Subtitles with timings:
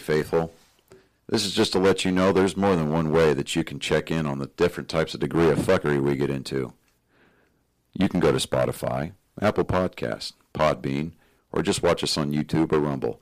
[0.00, 0.52] faithful.
[1.28, 3.78] This is just to let you know there's more than one way that you can
[3.78, 6.72] check in on the different types of degree of fuckery we get into.
[7.92, 11.12] You can go to Spotify, Apple Podcast, Podbean,
[11.52, 13.20] or just watch us on YouTube or Rumble.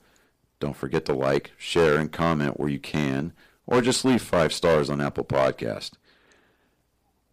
[0.61, 3.33] Don't forget to like, share, and comment where you can,
[3.67, 5.93] or just leave five stars on Apple Podcast.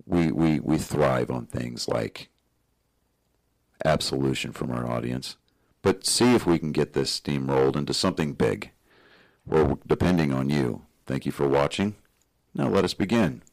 [0.05, 2.29] We, we, we thrive on things like
[3.83, 5.37] absolution from our audience,
[5.81, 8.71] but see if we can get this steamrolled into something big.
[9.45, 10.81] We're depending on you.
[11.05, 11.95] Thank you for watching.
[12.53, 13.43] Now let us begin.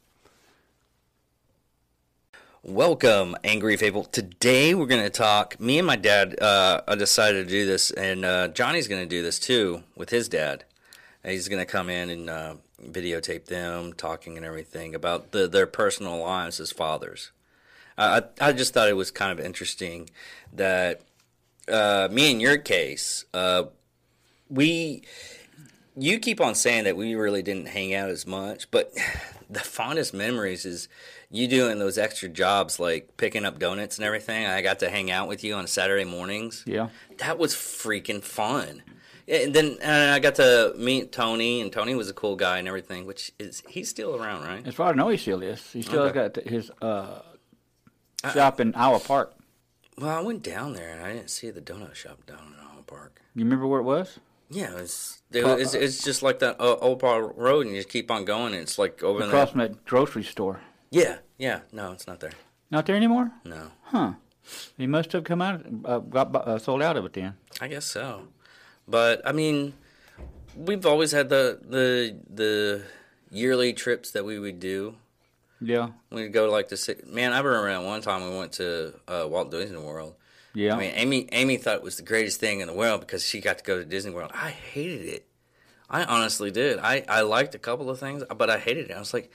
[2.63, 4.05] Welcome, Angry Fable.
[4.05, 5.59] Today we're going to talk.
[5.61, 9.23] Me and my dad uh, decided to do this, and uh, Johnny's going to do
[9.23, 10.65] this too with his dad.
[11.25, 15.47] And he's going to come in and uh, videotape them talking and everything about the,
[15.47, 17.33] their personal lives as fathers.
[17.99, 20.09] I, I just thought it was kind of interesting
[20.53, 21.03] that
[21.69, 23.65] uh, me in your case, uh,
[24.49, 25.03] we
[25.97, 28.93] you keep on saying that we really didn't hang out as much, but
[29.51, 30.89] the fondest memories is
[31.31, 34.47] you doing those extra jobs like picking up donuts and everything.
[34.47, 36.63] I got to hang out with you on Saturday mornings.
[36.67, 36.89] Yeah.
[37.19, 38.83] That was freaking fun.
[39.29, 42.67] And then and I got to meet Tony, and Tony was a cool guy and
[42.67, 43.07] everything.
[43.07, 44.67] Which is he's still around, right?
[44.67, 45.73] As far as I know, he still is.
[45.73, 46.29] He still Okay.
[46.29, 47.21] got his uh,
[48.33, 49.35] shop in Iowa Park.
[49.97, 52.83] Well, I went down there and I didn't see the donut shop down in Owl
[52.87, 53.21] Park.
[53.35, 54.19] You remember where it was?
[54.53, 57.89] Yeah, it's it, it's, it's just like that uh, Old Park Road, and you just
[57.89, 58.53] keep on going.
[58.53, 59.47] And it's like over Across there.
[59.47, 60.61] from that grocery store.
[60.91, 61.61] Yeah, yeah.
[61.73, 62.33] No, it's not there.
[62.71, 63.31] Not there anymore?
[63.45, 64.13] No, Huh.
[64.77, 67.35] He must have come out, uh, got uh, sold out of it then.
[67.61, 68.29] I guess so.
[68.89, 69.75] But I mean,
[70.57, 72.83] we've always had the the the
[73.31, 74.97] yearly trips that we would do.
[75.61, 75.91] Yeah.
[76.11, 77.33] We'd go like to si- man.
[77.33, 80.17] I remember that one time we went to uh, Walt Disney World.
[80.55, 80.75] Yeah.
[80.75, 83.41] I mean, Amy Amy thought it was the greatest thing in the world because she
[83.41, 84.31] got to go to Disney World.
[84.35, 85.27] I hated it.
[85.89, 86.79] I honestly did.
[86.79, 88.95] I, I liked a couple of things, but I hated it.
[88.95, 89.31] I was like,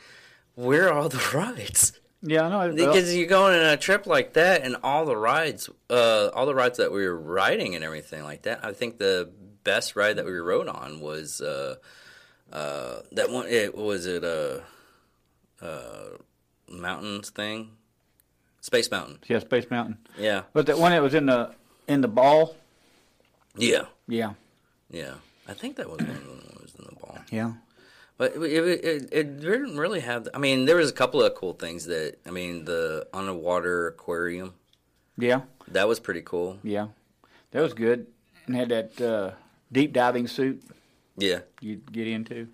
[0.56, 2.00] where are all the rides?
[2.23, 2.73] yeah, I know.
[2.73, 6.56] Because you're going on a trip like that, and all the rides, uh, all the
[6.56, 8.66] rides that we were riding and everything like that.
[8.66, 9.29] I think the
[9.63, 11.75] best ride that we rode on was uh,
[12.51, 13.45] uh, that one.
[13.47, 14.63] It was it a
[15.61, 16.09] uh, uh,
[16.69, 17.72] mountains thing,
[18.67, 19.19] Space Mountain.
[19.29, 19.97] yeah, Space Mountain.
[20.19, 21.51] Yeah, But that one that was in the
[21.88, 22.53] in the ball.
[23.55, 24.33] yeah, Yeah.
[24.91, 25.13] yeah.
[25.47, 27.17] I think that was one that was in the ball.
[27.31, 27.53] Yeah.
[28.17, 30.27] But it, it, it, didn't really have.
[30.33, 32.16] I mean, there was a couple of cool things that.
[32.25, 34.53] I mean, the underwater aquarium
[35.17, 35.41] Yeah.
[35.69, 36.59] that was pretty cool.
[36.61, 36.88] Yeah.
[37.51, 38.07] That was good.
[38.47, 39.31] And had that uh,
[39.72, 40.61] deep diving suit
[41.17, 42.47] Yeah, you get into.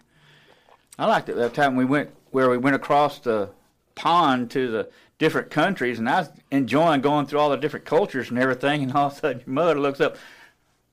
[1.00, 3.50] I liked it that time we went where we went across the
[3.96, 8.30] pond to the different countries, and I was enjoying going through all the different cultures
[8.30, 8.84] and everything.
[8.84, 10.18] And all of a sudden, your mother looks up.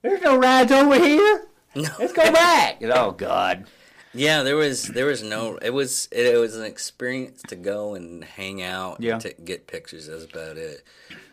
[0.01, 1.47] There's no rides over here.
[1.75, 2.81] Let's go back.
[2.81, 3.65] And, oh God.
[4.13, 8.23] Yeah, there was there was no it was it, was an experience to go and
[8.23, 9.13] hang out Yeah.
[9.13, 10.07] and to get pictures.
[10.07, 10.83] That's about it.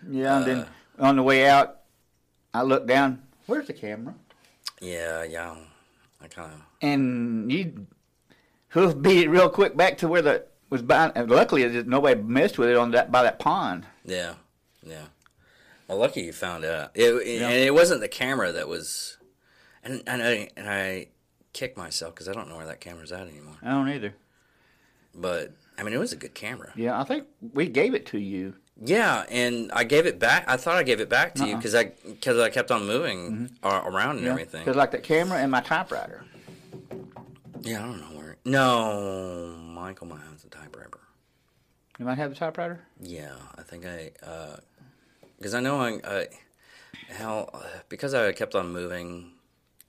[0.09, 0.37] Yeah.
[0.39, 0.67] And then Uh.
[1.07, 1.81] on the way out,
[2.55, 3.23] I looked down.
[3.47, 4.15] Where's the camera?
[4.81, 5.57] Yeah, yeah.
[6.23, 7.87] I kind of And you
[8.69, 11.11] hoof beat it real quick back to where the was by.
[11.15, 13.87] And luckily, it nobody messed with it on that by that pond.
[14.05, 14.35] yeah,
[14.83, 15.07] yeah.
[15.87, 16.91] Well, lucky you found out.
[16.95, 17.49] It, uh, it- Yeah.
[17.49, 19.17] and it wasn't the camera that was,
[19.83, 21.09] and and I and I
[21.53, 23.57] kicked myself because I don't know where that camera's at anymore.
[23.63, 24.15] I don't either.
[25.15, 26.73] But I mean, it was a good camera.
[26.77, 27.25] Yeah, I think
[27.55, 28.55] we gave it to you.
[28.81, 30.45] Yeah, and I gave it back.
[30.47, 31.57] I thought I gave it back to you Uh-uh.
[31.57, 33.31] because I because I kept on moving
[33.63, 33.67] mm-hmm.
[33.67, 34.61] a- around and everything.
[34.61, 36.25] Because like the camera and my typewriter.
[37.63, 38.37] Yeah, I don't know where.
[38.45, 40.28] No, Michael might have the typewriter.
[41.99, 42.81] You might have the typewriter.
[43.01, 44.13] Yeah, I think I,
[45.37, 46.27] because I know I, I
[47.13, 47.49] how
[47.89, 49.33] because I kept on moving,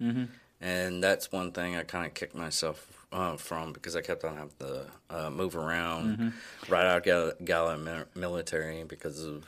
[0.02, 0.24] Mm-hmm.
[0.62, 4.36] and that's one thing I kind of kicked myself uh, from because I kept on
[4.38, 6.72] having to uh, move around Mm-hmm.
[6.72, 9.46] right out of Gal- Gala military because of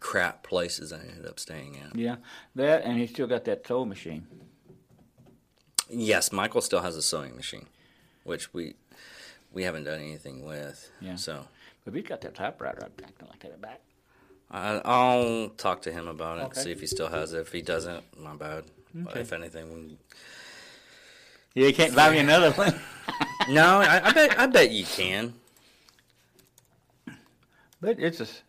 [0.00, 1.96] crap places I ended up staying at.
[1.96, 2.16] Yeah,
[2.56, 4.26] that and he still got that sewing machine.
[5.88, 7.66] Yes, Michael still has a sewing machine,
[8.24, 8.74] which we
[9.56, 10.90] we haven't done anything with.
[11.00, 11.16] Yeah.
[11.16, 11.48] So.
[11.86, 12.82] But he's got that typewriter.
[12.84, 13.80] I'd like that back.
[14.50, 16.42] I, I'll talk to him about it.
[16.42, 16.60] Okay.
[16.60, 17.40] See if he still has it.
[17.40, 18.64] If he doesn't, my bad.
[19.08, 19.20] Okay.
[19.20, 19.96] If anything, we...
[21.54, 22.78] Yeah, you can't buy me another one.
[23.48, 25.32] no, I, I bet I bet you can.
[27.80, 28.42] but it's just.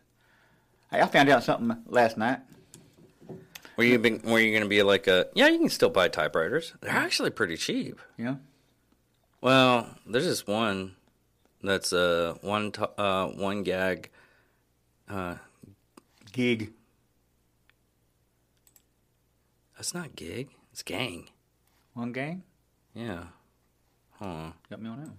[0.92, 2.40] Hey, I found out something last night.
[3.78, 5.28] Were you been, were you going to be like a?
[5.36, 6.74] Yeah, you can still buy typewriters.
[6.82, 8.02] They're actually pretty cheap.
[8.18, 8.36] Yeah.
[9.40, 10.97] Well, there's this one
[11.62, 14.10] that's uh one t- uh one gag.
[15.10, 15.36] Uh,
[16.34, 16.74] Gig.
[19.76, 20.50] that's not gig.
[20.72, 21.30] It's gang.
[21.94, 22.44] One gang?
[22.94, 23.24] Yeah.
[24.20, 24.54] Hold on.
[24.70, 25.18] Got me on that one.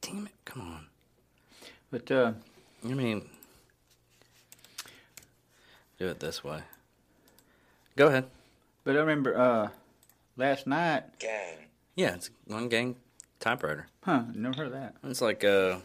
[0.00, 0.32] Damn it!
[0.44, 0.86] Come on.
[1.90, 2.32] But uh,
[2.84, 3.28] I mean,
[5.98, 6.62] do it this way.
[7.96, 8.24] Go ahead.
[8.84, 9.68] but I remember uh,
[10.36, 11.18] last night.
[11.18, 11.68] Gang.
[11.96, 12.96] Yeah, it's one gang
[13.40, 13.86] typewriter.
[14.04, 14.22] Huh?
[14.34, 14.94] Never heard of that.
[15.04, 15.78] It's like uh,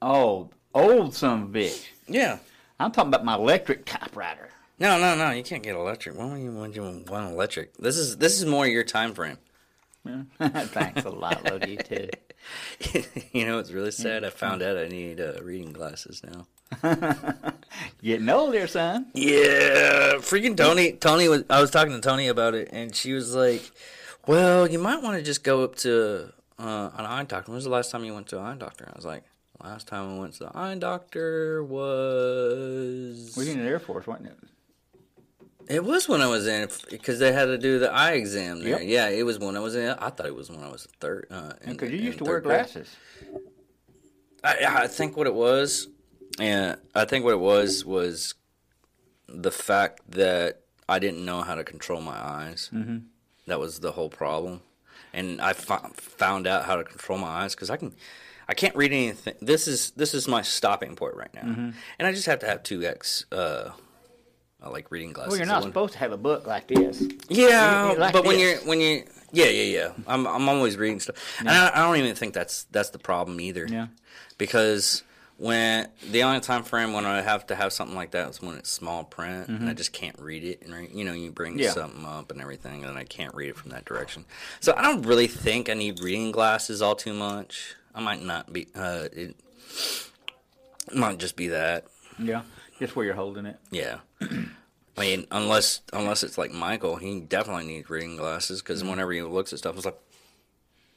[0.00, 1.86] Oh, old son of a bitch.
[2.08, 2.38] yeah.
[2.80, 4.48] I'm talking about my electric typewriter.
[4.80, 5.30] No, no, no.
[5.30, 6.16] You can't get electric.
[6.18, 7.76] Why would you want you want electric?
[7.76, 9.38] This is this is more your time frame.
[10.04, 10.22] Yeah.
[10.48, 12.08] Thanks a lot, you too.
[13.32, 14.24] you know, it's really sad.
[14.24, 16.46] I found out I need uh, reading glasses now.
[18.02, 19.06] Getting older, son.
[19.14, 20.92] Yeah, freaking Tony.
[20.92, 21.44] Tony was.
[21.48, 23.62] I was talking to Tony about it, and she was like,
[24.26, 27.64] "Well, you might want to just go up to uh, an eye doctor." When was
[27.64, 28.88] the last time you went to an eye doctor?
[28.90, 29.24] I was like,
[29.62, 34.06] "Last time I went to the eye doctor was." We were in the Air Force,
[34.06, 34.38] wasn't it?
[35.68, 38.80] It was when I was in because they had to do the eye exam there.
[38.82, 38.88] Yep.
[38.88, 39.90] Yeah, it was when I was in.
[39.90, 41.28] I thought it was when I was third.
[41.30, 42.88] Uh, Because you used to wear glasses.
[44.44, 45.86] I, I think what it was,
[46.40, 48.34] and I think what it was was
[49.28, 52.68] the fact that I didn't know how to control my eyes.
[52.74, 52.98] Mm-hmm.
[53.46, 54.60] That was the whole problem,
[55.12, 57.94] and I fo- found out how to control my eyes because I can.
[58.48, 59.34] I can't read anything.
[59.40, 61.70] This is this is my stopping point right now, Mm-hmm.
[61.98, 63.24] and I just have to have two X.
[63.32, 63.70] Uh,
[64.62, 65.30] I like reading glasses.
[65.30, 67.02] Well, you're not supposed to have a book like this.
[67.28, 70.76] yeah, You- you like but when you're when you yeah yeah yeah, I'm I'm always
[70.76, 73.66] reading stuff, and I, I don't even think that's that's the problem either.
[73.68, 73.86] Yeah.
[74.38, 75.02] because
[75.42, 78.56] when the only time frame when I have to have something like that is when
[78.56, 81.60] it's small print, and I just can't read it, and you know you bring Mm-hmm.
[81.62, 81.70] Yeah.
[81.72, 84.24] something up and everything, and I can't read it from that direction.
[84.60, 87.74] So I don't really think I need reading glasses all too much.
[87.94, 88.68] I might not be.
[88.74, 89.34] Uh, it
[90.94, 91.86] might just be that.
[92.18, 92.42] Yeah.
[92.78, 93.58] Just where you're holding it.
[93.70, 93.98] Yeah.
[94.20, 99.22] I mean, unless unless it's like Michael, he definitely needs reading glasses because whenever he
[99.22, 99.98] looks at stuff, it's like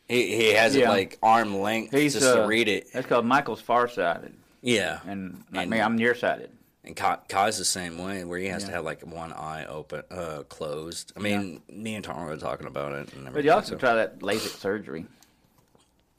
[0.07, 2.91] he, he has it like arm length He's just uh, to read it.
[2.93, 6.51] That's called Michael's farsighted, Yeah, and like And- me, I'm nearsighted.
[6.83, 10.03] and Kai, Kai's the same way, where he has to have like one eye open,
[10.11, 11.11] uh, closed.
[11.17, 13.13] I mean, me and Tom were talking about it.
[13.13, 15.05] And But you also so try that LASIK surgery.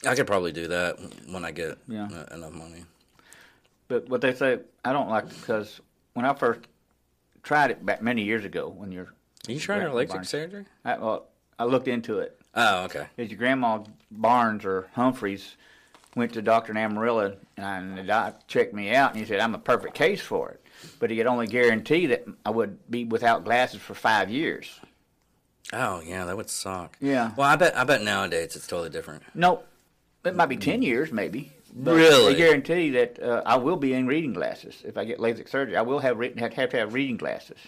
[0.07, 0.99] I could probably do that
[1.31, 2.09] when I get Yeah.
[2.13, 2.85] uh, enough money.
[3.89, 5.81] But what they say, I don't like because
[6.15, 6.61] when I first
[7.45, 9.13] tried it back many years ago, when you're,
[9.47, 10.65] You trying to Right, LASIK surgery?
[10.85, 11.29] I, well,
[11.59, 12.39] I looked into it.
[12.57, 13.07] Oh, okay.
[13.17, 13.81] Is your grandma
[14.11, 15.57] Barnes or Humphreys
[16.15, 16.77] went to Dr.
[16.77, 20.51] Amarillo and, the doc checked me out and he said I'm a perfect case for
[20.51, 20.65] it,
[20.99, 24.81] but he could only guarantee that I would be without glasses for five years.
[25.73, 26.97] Oh, yeah, that would suck.
[27.01, 27.33] Yeah.
[27.37, 29.23] Well, I bet I bet nowadays it's totally different.
[29.35, 29.67] Nope,
[30.25, 31.53] it might be ten years maybe.
[31.75, 32.33] but Really?
[32.33, 35.77] They guarantee that uh, I will be in reading glasses if I get LASIK surgery.
[35.77, 37.59] I will have re- have to have reading glasses,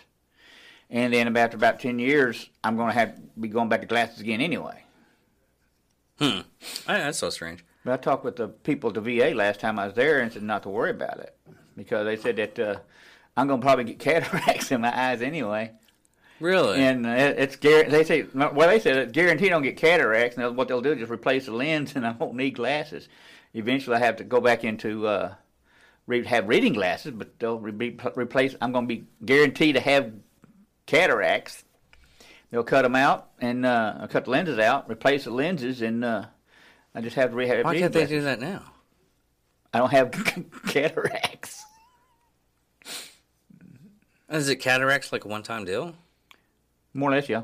[0.91, 4.21] and then after about ten years, I'm going to have be going back to glasses
[4.21, 4.83] again anyway.
[6.21, 6.45] I,
[6.87, 7.65] that's so strange.
[7.85, 10.33] But I talked with the people at the VA last time I was there and
[10.33, 11.37] said not to worry about it
[11.77, 12.77] because they said that uh,
[13.37, 15.73] I'm going to probably get cataracts in my eyes anyway.
[16.41, 16.81] Really?
[16.81, 20.37] And uh, it- it's they say well they said it's guaranteed I don't get cataracts
[20.37, 23.09] and what they'll do is just replace the lens and I won't need glasses.
[23.55, 25.35] Eventually I have to go back into uh,
[26.27, 28.55] have reading glasses, but they'll re- be, replace.
[28.61, 30.13] I'm going to be guaranteed to have
[30.89, 31.65] cataracts.
[32.51, 36.25] They'll cut them out and uh, cut the lenses out, replace the lenses, and uh,
[36.95, 37.65] I just have to rehab.
[37.65, 38.63] Why can't they do that now?
[39.73, 40.11] I don't have
[40.69, 41.63] cataracts.
[44.31, 45.95] Is it cataracts like a one-time deal?
[46.95, 47.43] More or less, yeah.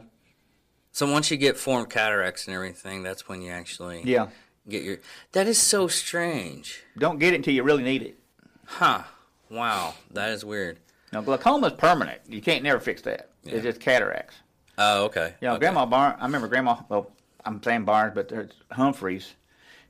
[0.92, 4.28] So once you get formed cataracts and everything, that's when you actually Yeah.
[4.68, 4.98] get your.
[5.32, 8.18] That is so strange, Don't get it until you really need it.
[8.64, 9.02] huh?
[9.50, 10.78] Wow, that is weird.
[11.12, 12.22] Now, glaucoma is permanent.
[12.28, 13.30] You can't never fix that.
[13.44, 13.54] Yeah.
[13.54, 14.36] It's just cataracts.
[14.78, 15.34] Oh, okay.
[15.40, 15.60] Yeah, okay.
[15.60, 17.10] Grandma Barnes, I remember Grandma, well,
[17.44, 19.34] I'm saying Barnes, but there's Humphreys.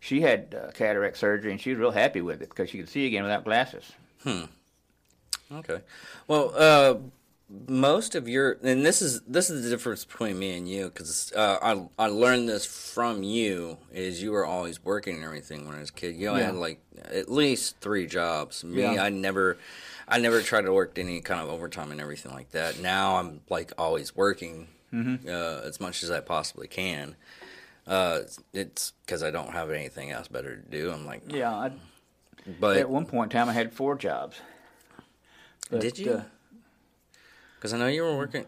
[0.00, 2.88] She had uh, cataract surgery and she was real happy with it because she could
[2.90, 3.90] see again without glasses.
[4.23, 4.42] Hmm.
[5.52, 5.80] Okay.
[6.28, 6.94] Well, uh,
[7.68, 11.32] most of your and this is this is the difference between me and you because
[11.37, 15.76] uh, I I learned this from you is you were always working and everything when
[15.76, 16.16] I was a kid.
[16.16, 16.46] You only Yeah.
[16.49, 18.64] had like at least three jobs.
[18.64, 19.02] Me, Yeah.
[19.02, 19.58] I never.
[20.06, 22.80] I never tried to work any kind of overtime and everything like that.
[22.80, 25.28] Now I'm like always working Mm-hmm.
[25.28, 27.16] uh, as much as I possibly can.
[27.84, 28.20] Uh,
[28.52, 30.92] it's because I don't have anything else better to do.
[30.92, 31.73] I'm like, Yeah, I,
[32.61, 34.37] but at one point in time I had four jobs.
[35.70, 36.12] But, Did you?
[36.12, 36.23] uh,
[37.56, 38.44] Because I know you were working.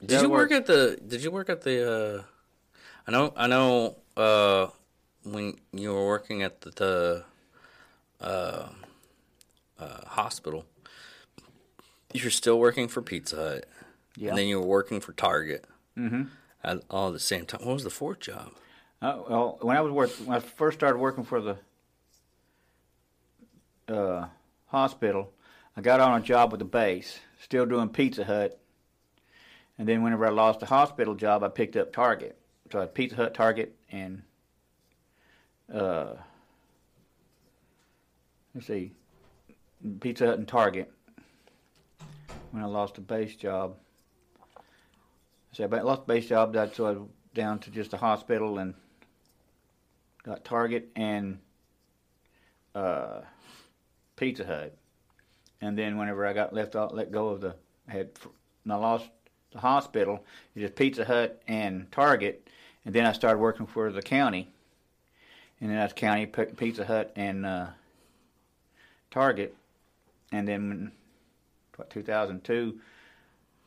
[0.00, 0.52] Did Yeah, you work worked.
[0.52, 0.98] at the?
[1.06, 1.92] Did you work at the?
[2.18, 2.22] Uh,
[3.06, 3.32] I know.
[3.36, 3.96] I know.
[4.16, 4.66] Uh,
[5.24, 7.24] when you were working at the, the
[8.20, 8.68] uh,
[9.78, 10.64] uh, hospital,
[12.22, 13.66] you're still working for Pizza Hut.
[14.18, 14.30] Yeah.
[14.30, 15.64] and then you were working for Target
[15.98, 16.24] Mm-hmm.
[16.64, 17.60] at all at the same time.
[17.64, 18.52] What was the fourth job?
[19.02, 21.56] Uh, well, when I was work, when I first started working for the
[23.94, 24.26] uh,
[24.66, 25.32] hospital,
[25.76, 28.58] I got on a job with the base, still doing Pizza Hut.
[29.78, 32.38] And then whenever I lost the hospital job, I picked up Target.
[32.72, 34.22] So I had Pizza Hut, Target, and
[35.72, 36.14] uh,
[38.54, 38.92] let's see,
[40.00, 40.90] Pizza Hut and Target.
[42.56, 43.76] When I lost a base job,
[45.52, 46.54] so I lost the base job.
[46.54, 48.72] That's so I was down to just a hospital and
[50.22, 51.38] got Target and
[52.74, 53.20] uh,
[54.16, 54.74] Pizza Hut.
[55.60, 57.56] And then whenever I got left out, let go of the,
[57.90, 58.08] I had,
[58.64, 59.04] when I lost
[59.52, 62.48] the hospital, it was Pizza Hut and Target.
[62.86, 64.48] And then I started working for the county.
[65.60, 67.66] And then that's county, Pizza Hut, and uh,
[69.10, 69.54] Target.
[70.32, 70.92] And then,
[71.84, 72.78] 2002,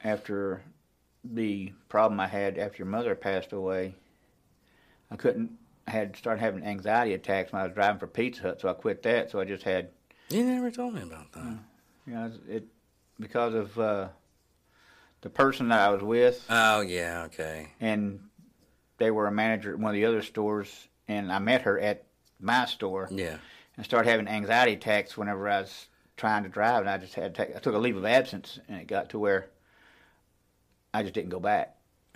[0.04, 0.62] after
[1.24, 3.96] the problem I had after your mother passed away,
[5.12, 5.52] I couldn't.
[5.88, 8.74] I had started having anxiety attacks when I was driving for Pizza Hut, so I
[8.74, 9.32] quit that.
[9.32, 9.90] So I just had,
[10.30, 11.58] You never told me about that.
[12.06, 12.66] you know, it
[13.20, 14.08] because of uh,
[15.22, 17.70] the person that I was with, Oh yeah, okay.
[17.82, 18.20] and
[18.98, 22.04] they were a manager at one of the other stores, and I met her at
[22.40, 23.38] my store, Yeah.
[23.76, 25.88] and started having anxiety attacks whenever I was
[26.20, 28.60] trying to drive, and I just had to take, I took a leave of absence,
[28.68, 29.48] and it got to where
[30.94, 31.76] I just didn't go back.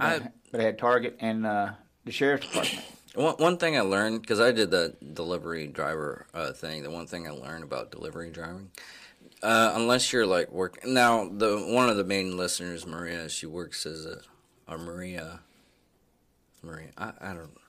[0.00, 1.72] I but I had Target and uh,
[2.04, 2.84] the sheriff's department.
[3.14, 6.82] one one thing I learned because I did the delivery driver uh, thing.
[6.84, 8.70] The one thing I learned about delivery driving,
[9.42, 13.84] uh, unless you're like work now, the one of the main listeners, Maria, she works
[13.86, 14.18] as a,
[14.68, 15.40] or Maria,
[16.62, 16.90] Maria.
[16.96, 17.60] I, I don't know.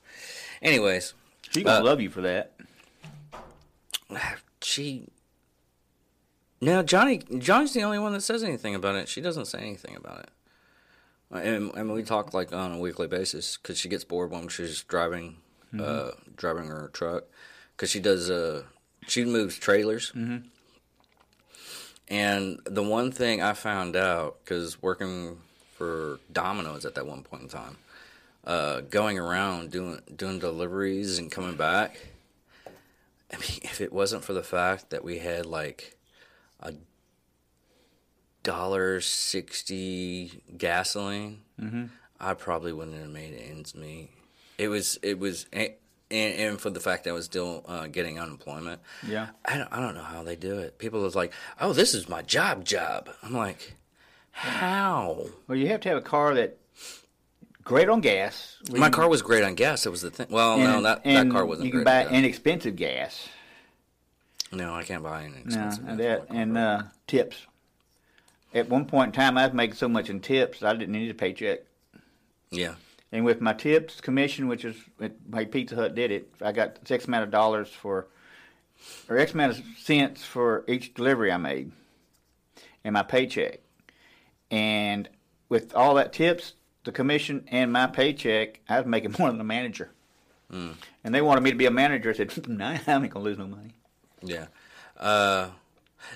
[0.61, 1.13] Anyways,
[1.49, 2.51] She gonna Uh, love you for that.
[4.61, 5.07] she.
[6.61, 9.09] Now Johnny, Johnny's the only one that says anything about it.
[9.09, 10.29] She doesn't say anything about it.
[11.31, 14.83] And, and we talk like on a weekly basis because she gets bored when she's
[14.83, 15.37] driving,
[15.77, 17.25] uh, driving her truck,
[17.75, 18.29] because she does.
[18.29, 18.63] Uh,
[19.07, 20.11] she moves trailers.
[22.07, 25.39] And the one thing I found out, because working
[25.73, 27.77] for Domino's at that one point in time,
[28.45, 31.97] uh, going around doing doing deliveries and coming back.
[33.33, 35.94] I mean, if it wasn't for the fact that we had like
[36.65, 36.73] a
[38.43, 41.41] dollar sixty gasoline,
[42.19, 44.09] I probably wouldn't have made ends meet.
[44.57, 45.71] It was it was and,
[46.11, 48.79] and for the fact that I was still uh, getting unemployment.
[49.07, 49.29] Yeah.
[49.43, 50.77] I don't, I don't know how they do it.
[50.77, 53.75] People was like, "Oh, this is my job, job." I'm like,
[54.31, 56.57] "How?" Well, you have to have a car that
[57.63, 58.57] great on gas.
[58.71, 59.83] My car was great on gas.
[59.83, 60.27] That was the thing.
[60.29, 62.05] Well, no, that, that and car wasn't You can great.
[62.07, 63.27] buy inexpensive gas.
[64.55, 65.87] No, I can't buy any No, expensive.
[65.87, 67.45] and that and uh, tips.
[68.53, 71.11] At one point in time, I was making so much in tips I didn't need
[71.11, 71.59] a paycheck.
[72.51, 72.75] yeah,
[73.11, 74.75] And with my tips commission, which is
[75.29, 78.07] my Pizza Hut did it, I got X amount of dollars for,
[79.09, 81.71] or X amount of cents for each delivery I made,
[82.85, 83.59] and my paycheck.
[84.51, 85.09] And
[85.49, 86.53] with all that tips,
[86.85, 89.91] the commission, and my paycheck, I was making more than the manager.
[90.51, 90.75] Mm.
[91.03, 92.11] And they wanted me to be a manager.
[92.11, 93.74] I said, "Nah, I ain't gonna lose no money."
[94.25, 94.47] Yeah.
[94.97, 95.49] Uh,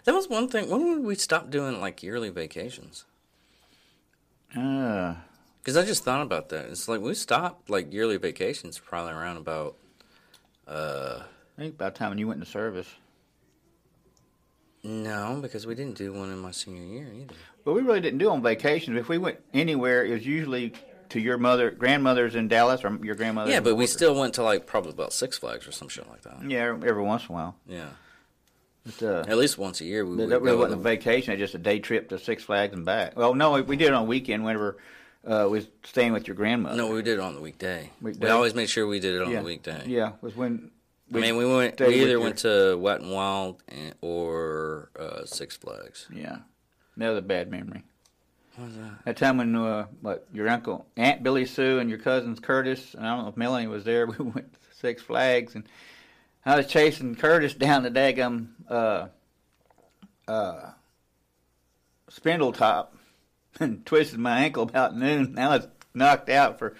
[0.04, 0.70] that was one thing.
[0.70, 3.06] When would we stop doing like yearly vacations?
[4.56, 5.16] Uh,
[5.62, 6.66] Because I just thought about that.
[6.70, 9.76] It's like we stopped like yearly vacations probably around about.
[10.68, 11.24] Uh,
[11.58, 12.88] I think about the time you went into service.
[14.84, 17.36] no, because we didn't do one in my senior year either.
[17.66, 18.98] But we really didn't do on vacations.
[18.98, 20.74] If we went anywhere, it was usually
[21.10, 23.52] to your mother, grandmother's in Dallas, or your grandmother.
[23.52, 26.22] Yeah, but we still went to like probably about Six Flags or some shit like
[26.22, 26.38] that.
[26.48, 27.56] Yeah, every once in a while.
[27.68, 27.90] Yeah,
[28.86, 31.34] But, uh, at least once a year we that really wasn't a vacation.
[31.34, 33.18] It was just a day trip to Six Flags and back.
[33.18, 34.78] Well, no, we- we did it on a weekend whenever
[35.26, 36.78] uh, we was staying with your grandmother.
[36.78, 37.92] no, we did it on the weekday.
[38.02, 38.26] Weekday?
[38.28, 39.40] We always made sure we did it on yeah.
[39.40, 39.84] the weekday.
[39.88, 40.72] Yeah, was when.
[41.14, 41.80] I mean, we went.
[41.80, 46.08] We either your- went to Wet and Wild and, or uh, Six Flags.
[46.14, 46.38] Yeah,
[46.96, 47.84] another bad memory.
[48.60, 49.06] That?
[49.06, 53.06] That time when uh, what your uncle Aunt Billy Sue and your cousins Curtis and
[53.06, 54.06] I don't know if Melanie was there.
[54.20, 55.64] We went to Six Flags and
[56.46, 59.08] I was chasing Curtis down the daggum uh,
[60.28, 60.72] uh,
[62.12, 62.88] Spindletop
[63.62, 65.40] and twisted my ankle about noon.
[65.40, 66.76] I was knocked out for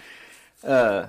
[0.66, 1.08] uh,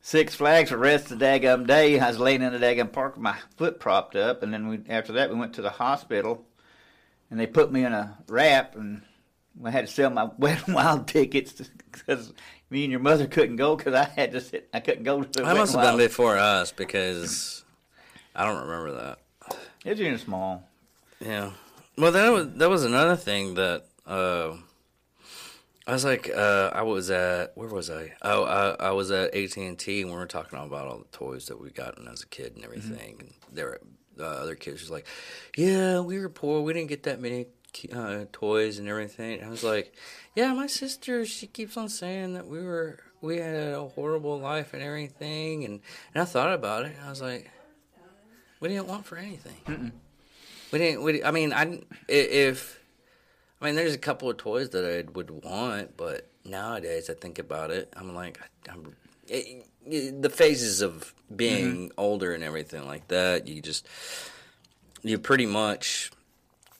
[0.00, 1.98] Six Flags for the rest of the daggum day.
[1.98, 4.80] I was laying in the daggum park with my foot propped up, and then we
[4.88, 6.44] after that we went to the hospital
[7.30, 9.02] and they put me in a wrap and
[9.64, 11.52] I had to sell my wet and wild tickets
[11.92, 12.32] because
[12.70, 14.68] me and your mother couldn't go because I had to sit.
[14.72, 15.98] I couldn't go to the wet must have been wild.
[15.98, 17.64] before us because
[18.34, 19.18] I don't remember that.
[19.84, 20.68] It was in small.
[21.20, 21.52] Yeah.
[21.96, 24.54] Well, that was that was another thing that uh,
[25.86, 28.12] I was like, uh, I was at where was I?
[28.22, 31.16] Oh, I, I was at AT and T, and we were talking about all the
[31.16, 33.16] toys that we gotten as a kid and everything.
[33.20, 33.80] And there,
[34.20, 35.06] uh, other kids was like,
[35.56, 36.62] "Yeah, we were poor.
[36.62, 37.46] We didn't get that many
[37.92, 39.94] uh, toys and everything." And I was like,
[40.34, 44.74] "Yeah, my sister, she keeps on saying that we were we had a horrible life
[44.74, 45.80] and everything." And
[46.14, 46.94] and I thought about it.
[46.96, 47.50] And I was like,
[48.60, 49.92] "We didn't want for anything.
[50.72, 51.02] We didn't.
[51.02, 52.78] We, I mean, I if."
[53.60, 57.40] I mean, there's a couple of toys that I would want, but nowadays I think
[57.40, 58.38] about it, I'm like,
[58.70, 58.94] I'm,
[59.26, 63.84] it, it- the phases of being older and everything like that, you just,
[65.02, 66.12] you pretty much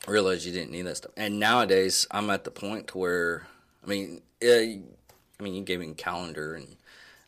[0.07, 1.13] realize you didn't need that stuff.
[1.17, 3.47] And nowadays, I'm at the point to where,
[3.85, 6.77] I mean, uh, I mean, you gave me a calendar, and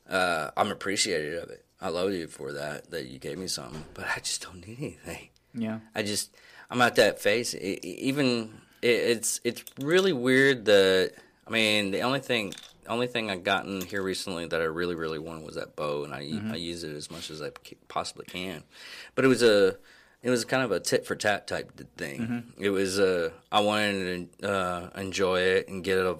[0.08, 1.64] uh, I'm appreciative of it.
[1.80, 4.78] I love you for that, that you gave me something, but I just don't need
[4.78, 5.28] anything.
[5.54, 5.80] Yeah.
[5.94, 6.34] I just
[6.70, 7.54] I'm at that phase.
[7.54, 11.12] E- even it, it's it's really weird that
[11.46, 12.54] I mean the only thing
[12.88, 16.12] only thing I've gotten here recently that I really really wanted was that bow, and
[16.14, 16.18] I
[16.52, 17.50] I use it as much as I
[17.88, 18.62] possibly can.
[19.14, 19.76] But it was a
[20.22, 22.52] it was kind of a tit for tat type thing.
[22.58, 26.16] It was uh I wanted to uh, enjoy it and get it.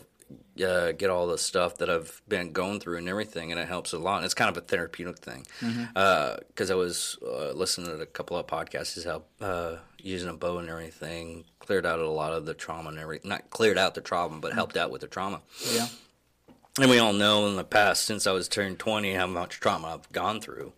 [0.61, 3.95] Uh, get all the stuff that I've been going through and everything, and it helps
[3.95, 4.17] a lot.
[4.17, 8.37] And it's kind of a therapeutic thing because I was uh, listening to a couple
[8.37, 12.53] of podcasts how uh, using a bow and everything cleared out a lot of the
[12.53, 13.31] trauma and everything.
[13.31, 15.41] Not cleared out the trauma, but helped out with the trauma.
[15.73, 15.89] Yeah.
[16.79, 19.95] And we all know in the past, since I was turned twenty, how much trauma
[19.95, 20.75] I've gone through.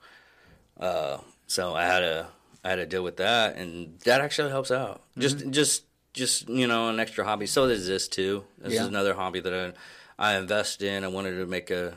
[0.78, 2.28] Uh, so I had to
[2.64, 5.02] I had to deal with that, and that actually helps out.
[5.18, 5.50] Just mm-hmm.
[5.50, 7.46] just just you know an extra hobby.
[7.46, 8.44] So does this too.
[8.58, 8.82] This Yeah.
[8.82, 9.72] is another hobby that I
[10.18, 11.04] I invest in.
[11.04, 11.96] I wanted to make a.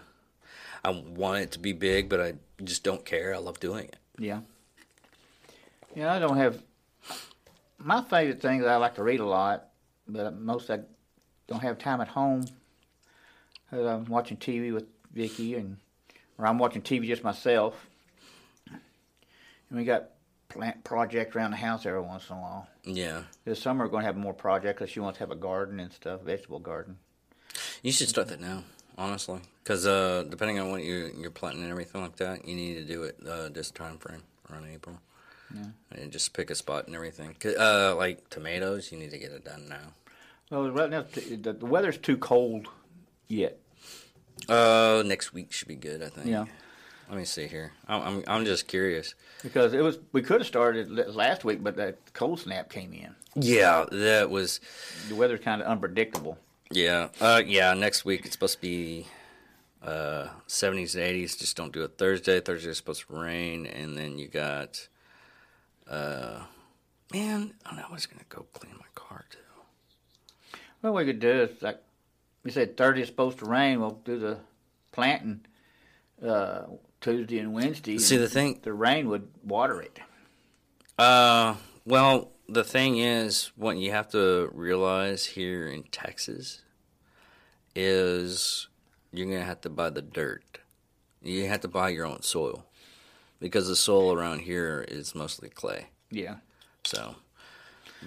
[0.84, 3.34] I want it to be big, but I just don't care.
[3.34, 3.98] I love doing it.
[4.18, 4.42] Yeah.
[5.96, 6.62] Yeah, I don't have.
[7.78, 9.68] My favorite thing is I like to read a lot,
[10.08, 10.80] but most I
[11.48, 12.46] don't have time at home.
[13.72, 15.78] I'm watching TV with Vicky, and
[16.38, 17.88] or I'm watching TV just myself.
[18.72, 20.10] And we got
[20.56, 22.68] plant projects around the house every once in a while.
[22.84, 25.36] Yeah, This summer we're going to have more projects because she wants to have a
[25.36, 26.98] garden and stuff, vegetable garden.
[27.84, 28.64] you should start that now.
[28.98, 32.76] Honestly, because uh, depending on what you you're planting and everything like that, you need
[32.76, 34.98] to do it uh, this time frame around April.
[35.54, 35.66] Yeah.
[35.92, 37.36] And just pick a spot and everything.
[37.60, 39.92] Uh, like tomatoes, you need to get it done now.
[40.50, 42.68] Well, right now the, the weather's too cold
[43.28, 43.60] yet.
[44.48, 46.02] Uh, next week should be good.
[46.02, 46.28] I think.
[46.28, 46.46] Yeah.
[47.10, 47.72] Let me see here.
[47.88, 49.14] I'm I'm, I'm just curious.
[49.44, 53.16] Because it was, we could have started last week, but that cold snap came in.
[53.36, 54.60] Yeah, that was.
[55.10, 56.38] The weather's kind of unpredictable.
[56.72, 57.10] Yeah.
[57.22, 57.74] Uh, yeah.
[57.74, 59.08] Next week it's supposed to be
[59.84, 61.38] uh 70s and 80s.
[61.38, 62.40] Just don't do it Thursday.
[62.40, 64.88] Thursday is supposed to rain, and then you got.
[65.88, 66.40] Uh,
[67.14, 69.38] man, I know I was gonna go clean my car too.
[70.82, 71.80] Well, what we could do is like
[72.44, 73.80] we said, Thursday is supposed to rain.
[73.80, 74.40] We'll do the
[74.92, 75.46] planting
[76.26, 76.64] uh,
[77.06, 78.00] Tuesday and Wednesday.
[78.00, 78.60] See and the thing.
[78.64, 80.00] the rain would water it.
[80.98, 86.64] Uh, well, the thing is, what you have to realize here in Texas
[87.76, 88.68] is
[89.14, 90.60] you're gonna have to buy the dirt.
[91.22, 92.66] You have to buy your own soil
[93.40, 95.88] because the soil around here is mostly clay.
[96.10, 96.38] Yeah,
[96.86, 97.16] So,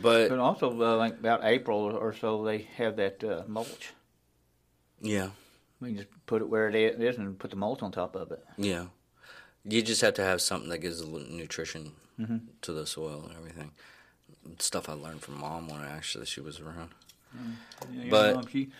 [0.03, 3.93] but but also uh, like about April or so, they have that uh, mulch.
[5.01, 5.31] yeah,
[5.81, 8.33] We can just put it where it is and put the mulch on top of
[8.33, 8.45] it.
[8.57, 8.87] yeah,
[9.65, 11.93] you just have to have something that gives a little nutrition
[12.63, 13.71] to the soil and everything.
[14.59, 16.91] Stuff I learned from mom when I actually she was around.
[17.93, 18.71] Yeah, But- mom, she,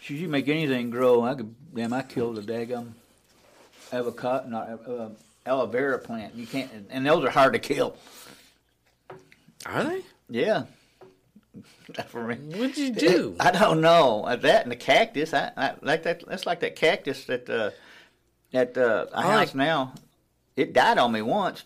[0.00, 1.22] she she make anything grow.
[1.22, 2.92] I could damn I killed a daggum
[3.92, 5.10] avocado, not uh,
[5.46, 6.34] aloe vera plant.
[6.34, 7.96] You can't, and those are hard to kill.
[9.66, 10.00] Are they?
[10.28, 10.64] Yeah.
[12.08, 12.36] For me.
[12.36, 13.36] What'd you do?
[13.38, 14.24] I don't know.
[14.24, 15.34] Uh, That and the cactus.
[15.34, 16.24] I, I like that.
[16.26, 17.70] That's like that cactus that uh,
[18.54, 19.94] at uh, a house like- now.
[20.56, 21.64] It died on me once,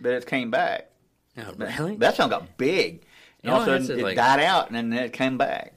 [0.00, 0.90] but it came back.
[1.38, 1.96] Oh, really?
[1.96, 3.02] That song got big.
[3.42, 5.74] And all of a sudden, it like- died out, and then it came back.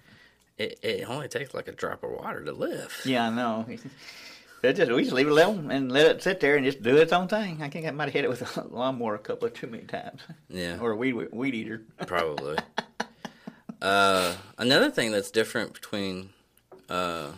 [0.57, 3.01] It, it only takes like a drop of water to live.
[3.05, 3.65] Yeah, I know.
[4.61, 6.97] It just we just leave it alone and let it sit there and just do
[6.97, 7.61] its own thing.
[7.63, 9.83] I think I might have hit it with a lawnmower a couple of too many
[9.85, 11.83] times, Yeah, or a weed weed eater.
[12.05, 12.57] probably.
[13.81, 16.29] uh, another thing that's different between,
[16.89, 17.31] uh,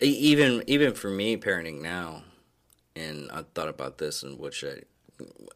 [0.00, 2.22] even even for me parenting now,
[2.94, 4.82] and I thought about this and which I,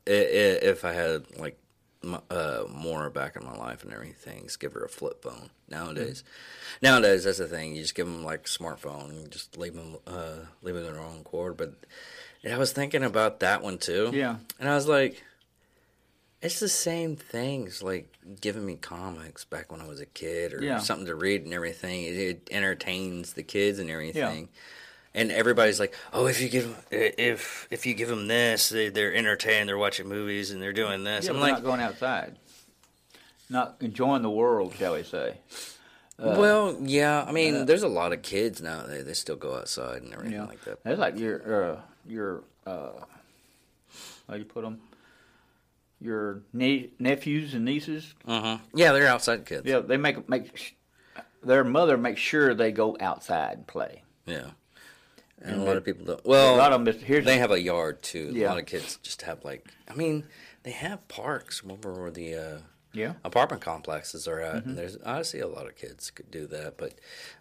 [0.06, 1.58] if I had like
[2.30, 5.50] uh, more back in my life and everything, is give her a flip phone.
[5.68, 6.24] Nowadays,
[6.82, 7.74] nowadays that's the thing.
[7.74, 10.98] You just give them like a smartphone and just leave them uh, leave them their
[10.98, 11.56] own cord.
[11.56, 11.74] But
[12.48, 14.10] I was thinking about that one too.
[14.14, 14.36] Yeah.
[14.58, 15.22] And I was like,
[16.42, 18.08] It's the same things like
[18.40, 20.78] giving me comics back when I was a kid or Yeah.
[20.78, 22.04] something to read and everything.
[22.04, 24.48] It, it entertains the kids and everything.
[25.12, 29.12] And everybody's like, "Oh, if you give if if you give them this, they, they're
[29.14, 29.68] entertained.
[29.68, 32.36] They're watching movies and they're doing this." Yeah, I'm like, not going outside,
[33.50, 35.38] not enjoying the world, shall we say?
[36.16, 37.24] "Well, yeah.
[37.26, 38.84] I mean, there's a lot of kids now.
[38.86, 40.78] They they still go outside and everything Yeah, like that.
[40.84, 42.92] That's like your uh, your uh,
[44.28, 44.80] how you put them?
[46.00, 48.14] Your nie- nephews and nieces.
[48.26, 48.58] Uh-huh.
[48.74, 49.66] Yeah, they're outside kids.
[49.66, 50.72] Yeah, they make make sh-
[51.42, 54.02] their mother make sure they go outside and play.
[54.26, 54.50] Yeah.
[55.42, 56.24] And, And a lot they- of people don't.
[56.24, 56.94] Well, a lot of them.
[57.00, 58.32] Here's they have a yard too.
[58.34, 59.66] A lot of kids just have like.
[59.88, 60.24] I mean,
[60.62, 62.58] they have parks over where the uh,
[62.92, 63.14] yeah.
[63.24, 64.56] apartment complexes are at.
[64.56, 64.68] Mm-hmm.
[64.70, 66.94] And there's I see a lot of kids could do that, but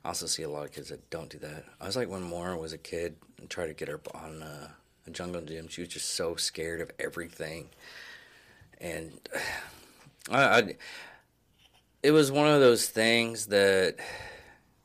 [0.03, 1.63] I also see a lot of kids that don't do that.
[1.79, 4.69] I was like when Maura was a kid and tried to get her on uh,
[5.07, 5.67] a jungle gym.
[5.69, 7.69] She was just so scared of everything,
[8.79, 9.19] and
[10.31, 10.75] I, I
[12.01, 13.97] it was one of those things that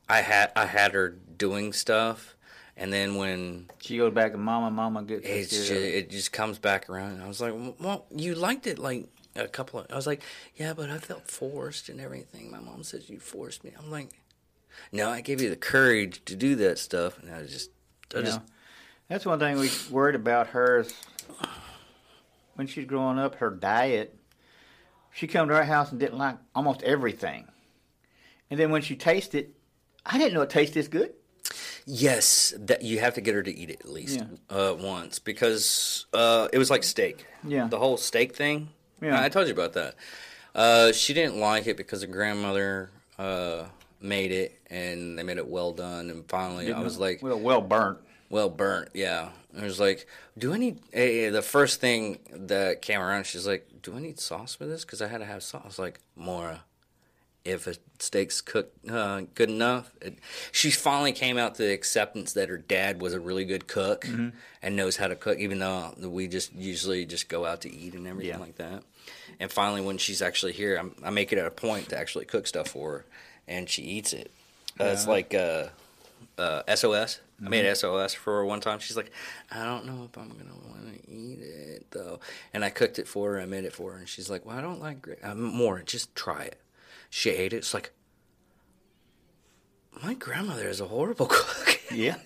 [0.09, 2.37] I had I had her doing stuff,
[2.77, 5.27] and then when She goes back and mama, mama gets.
[5.27, 5.95] it's just, it.
[5.95, 7.13] it just comes back around.
[7.13, 9.87] And I was like, well, you liked it like a couple of.
[9.91, 10.23] I was like,
[10.57, 12.51] yeah, but I felt forced and everything.
[12.51, 13.73] My mom says you forced me.
[13.79, 14.11] I'm like,
[14.93, 17.71] no, I gave you the courage to do that stuff, and I just,
[18.15, 18.47] I You just, know,
[19.09, 20.85] that's one thing we worried about her
[22.59, 24.17] is she was growing up, her diet.
[25.13, 27.47] She come to our house and didn't like almost everything,
[28.51, 29.53] and then when she tasted,
[30.05, 31.13] I didn't know it tasted this good.
[31.87, 34.27] yes, that you have to get her to eat it at least Yeah.
[34.57, 37.27] uh, once because uh, it was like steak.
[37.47, 37.69] Yeah.
[37.69, 38.71] the whole steak thing.
[39.01, 39.23] Yeah.
[39.23, 39.95] I told you about that.
[40.55, 43.65] Uh, she didn't like it because her grandmother uh,
[44.01, 46.11] made it, and they made it well done.
[46.11, 47.99] And finally, I was like, well, well burnt.
[48.35, 49.29] Well burnt, yeah.
[49.57, 53.65] I was like, "Do I need?" eh, the first thing that came around, she's like,
[53.81, 55.79] "Do I need sauce for this?" Because I had to have sauce.
[55.79, 56.65] Like, Mora,
[57.45, 60.19] if a steak's cooked uh, good enough, it,
[60.51, 64.05] she finally came out to the acceptance that her dad was a really good cook
[64.05, 67.95] and knows how to cook, even though we just usually just go out to eat
[67.95, 68.39] and everything Yeah.
[68.39, 68.83] like that.
[69.39, 72.49] And finally, when she's actually here, I'm, I make it a point to actually cook
[72.49, 73.05] stuff for her,
[73.47, 74.33] and she eats it.
[74.81, 75.69] Uh, It's like uh,
[76.37, 77.21] uh, SOS.
[77.45, 78.79] I made SOS for her one time.
[78.79, 79.11] She's like,
[79.51, 82.21] I don't know if I'm gonna want to eat it though.
[82.53, 83.41] And I cooked it for her.
[83.41, 85.83] I made it for her, and she's like, Well, I don't like uh, more.
[85.83, 86.61] Just try it.
[87.11, 87.59] She ate it.
[87.59, 87.93] It's like,
[90.03, 91.81] my grandmother is a horrible cook.
[91.91, 92.17] Yeah.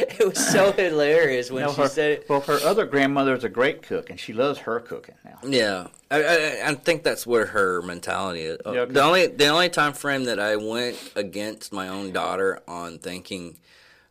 [0.20, 2.26] it was so hilarious when No, she her, said it.
[2.28, 5.38] Well, her other grandmother is a great cook, and she loves her cooking now.
[5.44, 8.58] Yeah, I, I, I think that's where her mentality is.
[8.66, 12.60] Yeah, 'cause- the only the only time frame that I went against my own daughter
[12.66, 13.58] on thinking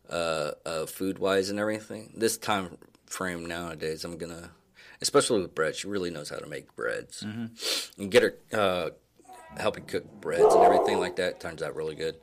[0.10, 2.14] uh, uh, food wise and everything.
[2.16, 4.52] This time frame nowadays, I'm gonna,
[5.02, 5.76] especially with bread.
[5.76, 7.24] She really knows how to make breads.
[7.24, 8.02] Mm-hmm.
[8.02, 8.90] And get her uh,
[9.58, 11.40] helping cook breads and everything like that.
[11.40, 12.16] Turns out really good.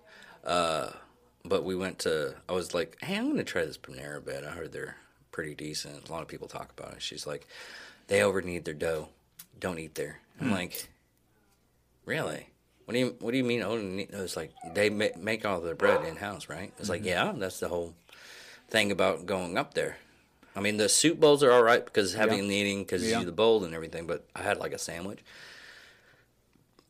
[0.44, 0.90] Uh,
[1.48, 2.34] but we went to.
[2.48, 4.44] I was like, hey, I'm gonna try this Panera bread.
[4.44, 4.96] I heard they're
[5.32, 6.08] pretty decent.
[6.08, 7.02] A lot of people talk about it.
[7.02, 7.46] She's like,
[8.08, 9.08] they over knead their dough.
[9.58, 10.20] Don't eat there.
[10.40, 10.54] I'm hmm.
[10.54, 10.88] like,
[12.04, 12.48] really?
[12.84, 13.62] What do you What do you mean?
[13.62, 16.72] Oh, it was like they ma- make all their bread in house, right?
[16.78, 17.08] It's like, mm-hmm.
[17.08, 17.94] yeah, that's the whole
[18.68, 19.98] thing about going up there.
[20.54, 22.48] I mean, the soup bowls are all right because having Yeah.
[22.48, 23.20] the eating because Yeah.
[23.20, 24.06] you the bowl and everything.
[24.06, 25.20] But I had like a sandwich.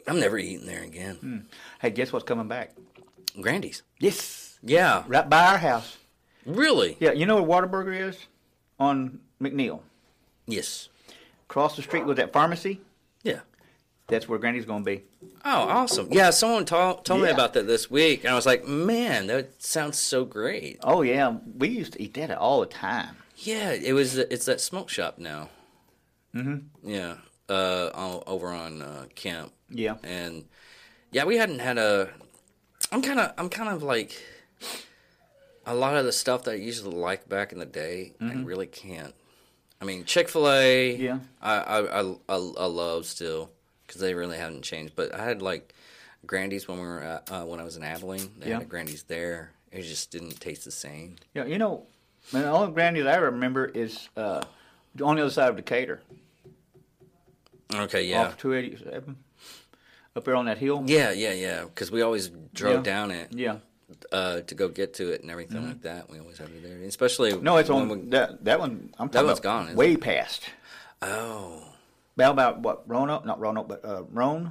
[0.06, 1.16] I'm never eating there again.
[1.16, 1.38] Hmm.
[1.80, 2.76] Hey, guess what's coming back?
[3.40, 3.82] Grandy's.
[3.98, 5.96] Yes, Yeah, right by our house.
[6.44, 6.96] really.
[7.00, 8.26] Yeah, you know where Whataburger is?
[8.78, 9.80] On McNeil.
[10.46, 10.88] Yes.
[11.48, 12.80] Across the street with that pharmacy.
[13.22, 13.40] Yeah.
[14.08, 15.02] That's where Grandy's going to be.
[15.44, 16.08] Oh, awesome.
[16.12, 19.60] Yeah, someone told told me about that this week, and I was like, man, that
[19.62, 20.78] sounds so great.
[20.82, 23.16] Oh yeah, we used to eat that all the time.
[23.36, 24.16] Yeah, it was.
[24.16, 25.50] It's that smoke shop now.
[26.34, 26.88] Mm-hmm.
[26.88, 27.16] Yeah,
[27.48, 29.96] uh, over on uh, Kemp, Yeah.
[30.04, 30.44] and
[31.10, 32.10] yeah, we hadn't had a.
[32.92, 33.32] I'm kind of.
[33.38, 34.20] I'm kind of like.
[35.66, 38.66] A lot of the stuff that I usually like back in the day, I really
[38.68, 39.14] can't.
[39.80, 40.94] I mean, Chick Fil A.
[40.94, 41.02] Mm-hmm.
[41.02, 41.18] Yeah.
[41.42, 43.50] I I I, I, love still
[43.86, 44.94] because they really haven't changed.
[44.96, 45.74] But I had like
[46.24, 48.30] Grandy's when we were at, uh, when I was in Abilene.
[48.38, 48.54] They Yeah.
[48.54, 49.50] had a Grandy's there.
[49.72, 51.16] It just didn't taste the same.
[51.34, 51.86] Yeah, you know,
[52.32, 54.42] the only Grandy's I remember is uh,
[55.02, 56.00] on the other side of Decatur,
[57.74, 58.22] Okay, yeah.
[58.22, 59.16] off 287,
[60.14, 60.82] up there on that hill.
[60.86, 61.64] Yeah, yeah, yeah.
[61.64, 62.82] Because we always drove Yeah.
[62.82, 63.56] down it Yeah.
[64.10, 66.10] Uh, to go get to it and everything like that.
[66.10, 68.92] We always have it there, especially No, it's on we- that that one.
[68.98, 70.00] I'm That talking one's about gone, way it?
[70.00, 70.42] past.
[71.02, 71.62] oh,
[72.16, 73.24] About about what Roanoke?
[73.24, 74.50] Not Roanoke, but uh, Rhome.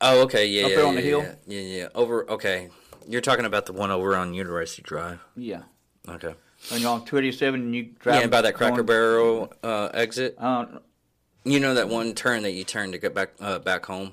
[0.00, 1.22] oh, okay, yeah, Up yeah, there on yeah, the hill?
[1.22, 1.88] yeah, yeah, yeah.
[1.94, 2.68] Over, okay.
[3.08, 5.20] You're talking about the one over on University Drive.
[5.36, 5.62] Yeah.
[6.08, 6.34] Okay.
[6.70, 8.20] when you're on 287 and you drive.
[8.20, 10.36] Yeah, by that Cracker going- Barrel uh, exit.
[10.38, 10.66] Uh,
[11.44, 14.12] You know that one turn that you turn to get back uh, back home.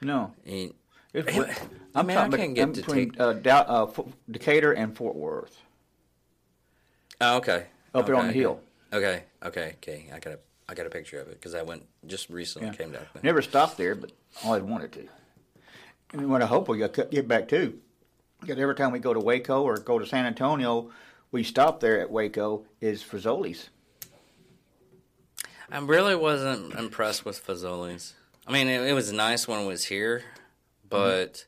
[0.00, 0.32] no.
[0.46, 0.72] And
[1.14, 1.60] It's,
[1.94, 4.96] I'm man, I can't get I'm to between take- uh, Dow, uh, Fo- Decatur and
[4.96, 5.56] Fort Worth,
[7.20, 8.60] oh, okay, up there on the Okay, hill.
[8.92, 10.06] Okay, okay, okay.
[10.12, 12.74] I got a I got a picture of it because I went just recently Yeah.
[12.74, 13.12] came back.
[13.12, 13.22] there.
[13.22, 14.10] Never stopped there, but
[14.44, 15.08] always wanted to.
[16.14, 17.78] And what I hope we get back to,
[18.40, 20.90] because every time we go to Waco or go to San Antonio,
[21.32, 23.68] we stop there at Waco is Fazoli's.
[25.70, 28.14] I really wasn't impressed with Fazoli's.
[28.46, 30.22] I mean, it, it was nice when it was here,
[30.94, 31.44] but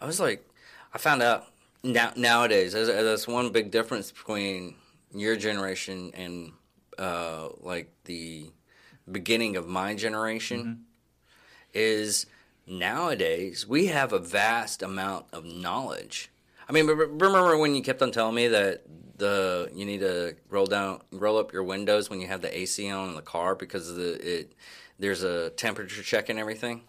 [0.00, 0.46] I was like,
[0.92, 1.46] I found out
[1.82, 4.74] now nowadays there's, there's one big difference between
[5.14, 6.52] your generation and
[6.98, 8.50] uh, like the
[9.10, 10.84] beginning of my generation
[11.72, 12.26] is
[12.66, 16.30] nowadays we have a vast amount of knowledge.
[16.68, 18.82] I mean, remember when you kept on telling me that
[19.16, 22.90] the you need to roll down, roll up your windows when you have the AC
[22.90, 24.52] on in the car because of the it
[25.00, 26.82] there's a temperature check and everything.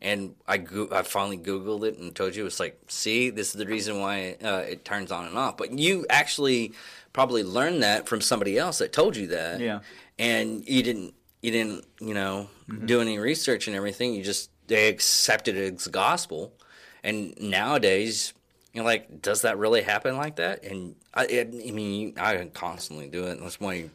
[0.00, 3.54] And I go- I finally Googled it and told you it's like, see, this is
[3.54, 5.56] the reason why uh, it turns on and off.
[5.56, 6.72] But you actually
[7.12, 9.60] probably learned that from somebody else that told you that.
[9.60, 9.80] Yeah.
[10.18, 12.48] And you didn't you didn't you know
[12.86, 14.14] do any research and everything.
[14.14, 16.52] You just they accepted it as gospel.
[17.02, 18.32] And nowadays,
[18.72, 20.64] you know, like, does that really happen like that?
[20.64, 23.38] And I, I mean, I constantly do it.
[23.40, 23.90] That's why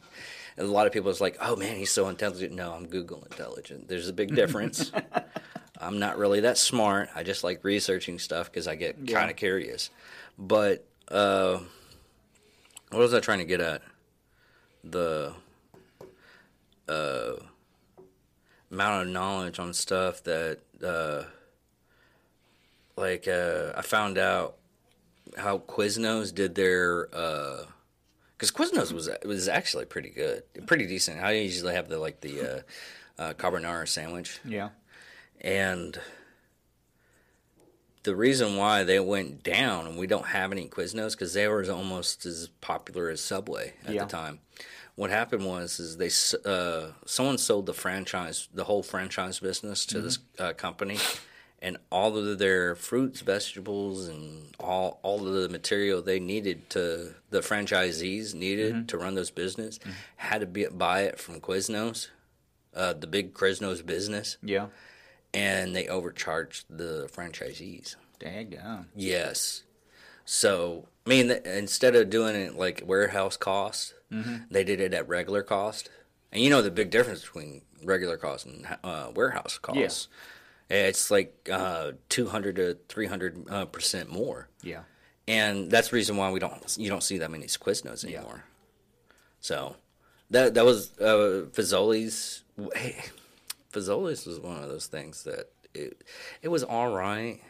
[0.58, 3.88] a lot of people is like, "Oh man, he's so intelligent." No, I'm Google intelligent.
[3.88, 4.90] There's a big difference.
[5.80, 7.08] I'm not really that smart.
[7.14, 9.18] I just like researching stuff because I get Yeah.
[9.18, 9.88] kind of curious.
[10.38, 11.60] But uh,
[12.90, 13.82] what was I trying to get at?
[14.84, 15.32] The
[16.88, 17.32] uh,
[18.70, 21.22] amount of knowledge on stuff that, uh,
[22.96, 24.56] like, uh, I found out
[25.36, 27.08] how Quiznos did their.
[28.40, 31.22] Because Quiznos was was actually pretty good, pretty decent.
[31.22, 32.60] I usually have the like the uh,
[33.22, 34.70] uh, carbonara sandwich, Yeah.
[35.42, 36.00] and
[38.02, 41.70] the reason why they went down and we don't have any Quiznos because they were
[41.70, 44.04] almost as popular as Subway at Yeah.
[44.04, 44.40] the time.
[44.94, 46.10] What happened was is they
[46.50, 50.96] uh, someone sold the franchise, the whole franchise business to this uh, company,
[51.62, 57.14] and all of their fruits, vegetables, and all all of the material they needed to
[57.30, 59.78] the franchisees needed to run those business
[60.16, 62.08] had to be buy it from Quiznos,
[62.74, 64.66] uh, the big Quiznos business Yeah.
[65.34, 67.96] and they overcharged the franchisees.
[68.18, 68.86] Daggone.
[68.94, 69.62] Yes.
[70.24, 73.94] So, I mean, th- instead of doing it like warehouse cost,
[74.50, 75.88] they did it at regular cost.
[76.32, 80.08] And you know the big difference between regular cost and uh, warehouse costs.
[80.70, 84.48] It's like uh, 200 to 300 uh, percent more.
[84.62, 84.82] Yeah.
[85.26, 88.44] And that's the reason why we don't you don't see that many Quiznos anymore.
[89.40, 89.76] So,
[90.30, 92.44] that that was uh, Fazoli's.
[92.74, 92.96] Hey,
[93.72, 96.02] Fazoli's was one of those things that it
[96.42, 97.40] it was all right,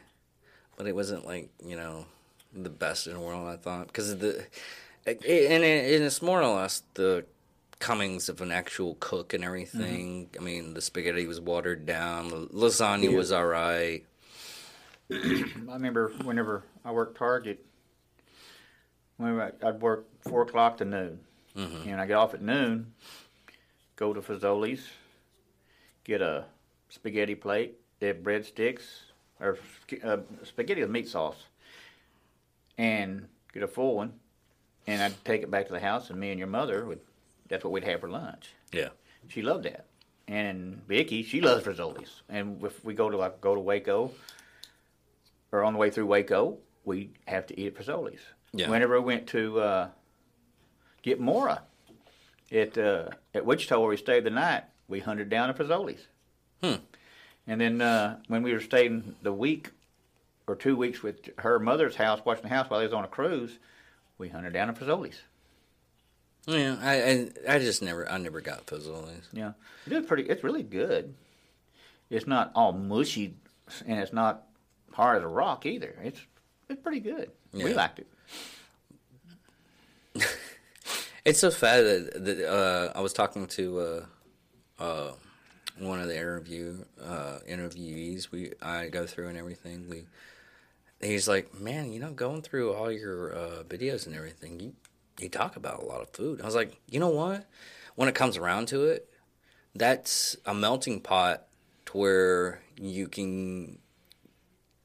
[0.77, 2.07] but it wasn't like you know
[2.55, 3.49] the best in the world.
[3.49, 4.45] I thought because the
[5.07, 7.25] it, and, it, and it's more or less the
[7.85, 10.29] comings of an actual cook and everything.
[10.39, 12.29] I mean, the spaghetti was watered down.
[12.29, 14.05] The lasagna was all right.
[15.11, 17.65] I remember whenever I worked Target,
[19.17, 21.21] whenever I- I'd work four o'clock to noon,
[21.57, 22.93] and I get off at noon,
[23.97, 24.87] go to Fazoli's,
[26.05, 26.45] get a
[26.91, 28.83] spaghetti plate, they have breadsticks
[29.41, 29.59] or
[30.05, 31.47] uh, spaghetti with meat sauce,
[32.79, 34.13] and get a full one,
[34.87, 37.01] and I'd take it back to the house, and me and your mother would.
[37.51, 38.55] That's what we'd have for lunch.
[38.73, 38.89] Yeah.
[39.29, 39.85] She loved that.
[40.27, 42.23] And Vicky, she loves Fazoli's.
[42.29, 44.13] And if we go to like go to Waco
[45.53, 48.21] or on the way through Waco, we have to eat at Fazoli's.
[48.53, 48.71] Yeah.
[48.71, 49.89] Whenever we went to uh,
[51.03, 51.63] get Mora
[52.53, 56.07] at uh, at Wichita where we stayed the night, we hunted down at Fazoli's.
[56.63, 56.77] Hmm.
[57.49, 59.71] And then uh, when we were staying the week
[60.47, 63.09] or two weeks with her mother's house, watching the house while they was on a
[63.09, 63.59] cruise,
[64.19, 65.23] we hunted down at Fazoli's.
[66.47, 69.29] Yeah, I, I I just never I never got Fazoli's.
[69.33, 69.53] Yeah,
[69.87, 70.25] it is pretty.
[70.25, 71.15] It's really good.
[72.09, 73.35] It's not all mushy,
[73.87, 74.47] and it's not
[74.93, 75.97] hard as a rock either.
[76.03, 76.21] It's
[76.69, 77.31] it's pretty good.
[77.53, 78.07] We liked it.
[81.25, 85.13] It's so sad that, that uh, I was talking to uh, uh,
[85.79, 88.31] one of the interview uh, interviewees.
[88.31, 89.89] We I go through and everything.
[89.91, 90.07] We
[91.07, 94.73] he's like, man, you know, going through all your uh, videos and everything, you
[95.19, 96.41] you talk about a lot of food.
[96.41, 97.47] I was like, you know what?
[97.97, 99.09] When it comes around to it,
[99.75, 101.47] that's a melting pot
[101.87, 103.79] to where you can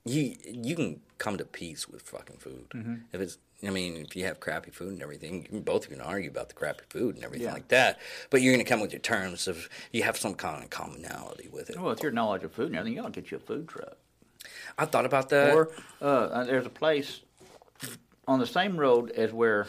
[0.04, 2.68] you you can come to peace with fucking food
[3.14, 6.02] if it's I mean, if you have crappy food and everything, you can both going
[6.02, 7.54] to argue about the crappy food and everything Yeah.
[7.54, 8.00] like that.
[8.30, 11.48] But you're going to come with your terms of you have some kind of commonality
[11.48, 11.78] with it.
[11.78, 13.98] Well, with your knowledge of food and everything, you to get you a food truck.
[14.78, 15.54] I thought about that.
[15.54, 17.22] Or uh, there's a place
[18.28, 19.68] on the same road as where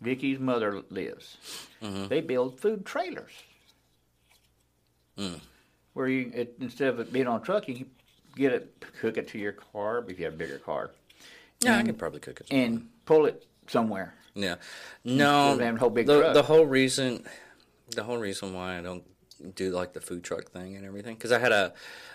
[0.00, 1.36] Vicky's mother lives.
[1.82, 2.08] Mm-hmm.
[2.08, 3.32] They build food trailers.
[5.16, 5.40] Mm.
[5.94, 7.90] Where you, it, instead of it being on a truck, you can
[8.36, 10.90] get it, cook it to your car if you have a bigger car,
[11.60, 12.46] yeah, I could probably cook it.
[12.52, 14.14] and pull it somewhere.
[14.34, 14.56] Yeah.
[15.04, 15.58] No.
[15.76, 17.26] whole the, the whole reason,
[17.90, 19.02] the whole reason why I don't
[19.56, 21.72] do like the food truck thing and everything, because I had a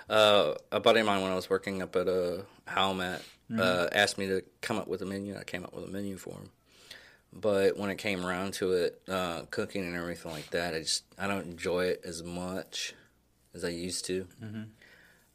[0.10, 3.62] uh, a buddy of mine when I was working up at a Howmet Mm-hmm.
[3.62, 5.38] uh, asked me to come up with a menu.
[5.38, 6.50] I came up with a menu for him.
[7.36, 11.04] But when it came around to it, uh, cooking and everything like that, I just
[11.18, 12.94] I don't enjoy it as much
[13.54, 14.28] as I used to.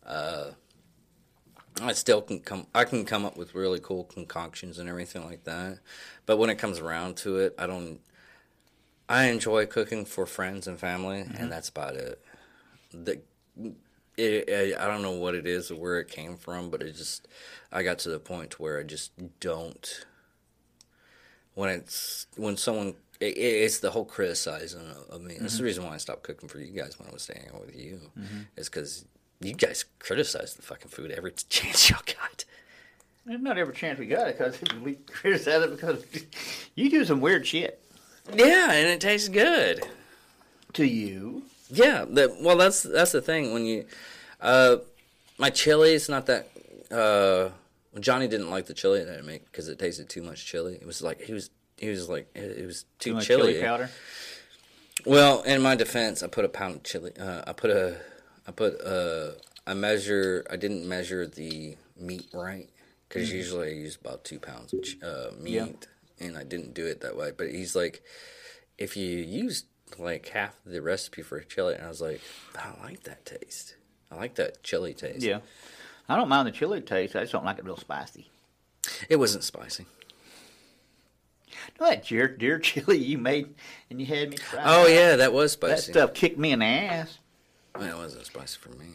[0.06, 0.50] Uh,
[1.80, 2.66] I still can come.
[2.74, 5.80] I can come up with really cool concoctions and everything like that.
[6.26, 8.00] But when it comes around to it, I don't.
[9.08, 12.22] I enjoy cooking for friends and family, and that's about it.
[12.92, 13.20] The,
[14.16, 16.94] it, I I don't know what it is or where it came from, but it
[16.96, 17.26] just.
[17.72, 20.06] I got to the point where I just don't.
[21.58, 22.94] When it's when someone.
[23.20, 25.36] It, it's the whole criticizing of- of me.
[25.40, 27.66] That's the reason why I stopped cooking for you guys when I was staying out
[27.66, 27.98] with you.
[28.56, 29.04] Is because
[29.40, 32.44] you guys criticize the fucking food every chance y'all got.
[33.26, 36.04] Not every chance we got it because we criticize it because
[36.76, 37.82] you do some weird shit
[38.32, 39.82] Yeah, and it tastes good.
[40.74, 41.42] to you.
[41.70, 43.84] Yeah, the, well, that's that's the thing when you,
[44.40, 44.76] uh,
[45.38, 46.48] my chili is not that.
[46.88, 47.50] Uh,
[48.00, 50.78] Johnny didn't like the chili that I make because it tasted too much chili.
[50.80, 53.52] It was like he was he was like it, was too, Too much chilly.
[53.54, 53.90] chili powder.
[55.06, 57.12] Well, in my defense, I put a pound of chili.
[57.18, 57.96] Uh, I put a,
[58.46, 60.44] I put a, I measure.
[60.50, 62.68] I didn't measure the meat right
[63.08, 65.66] because usually I use about two pounds of ch- uh, meat, Yeah.
[66.26, 67.30] and I didn't do it that way.
[67.37, 68.02] But he's like,
[68.76, 69.64] if you use
[69.98, 72.20] like half the recipe for chili, and I was like,
[72.56, 73.76] I like that taste.
[74.11, 75.22] I like that chili taste.
[75.22, 75.40] Yeah.
[76.08, 77.14] I don't mind the chili taste.
[77.16, 78.30] I just don't like it real spicy.
[79.08, 79.84] it wasn't spicy.
[81.48, 83.54] You know that deer, deer chili you made
[83.90, 84.62] and you had me try?
[84.64, 85.74] Oh yeah, that was spicy.
[85.74, 87.18] That stuff kicked me in the ass.
[87.78, 88.86] It wasn't spicy for me.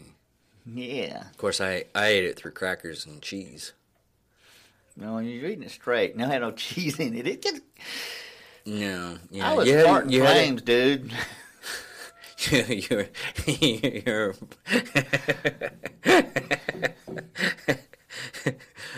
[0.66, 1.22] Yeah.
[1.30, 3.74] Of course, I I ate it through crackers and cheese.
[4.96, 6.16] No, you're eating it straight.
[6.16, 7.28] No, it had no cheese in it.
[7.28, 7.62] It just,
[8.66, 11.14] No, yeah, I was you had you had it- flames, dude.
[12.90, 13.08] you're,
[14.06, 14.36] you're,
[18.46, 18.54] you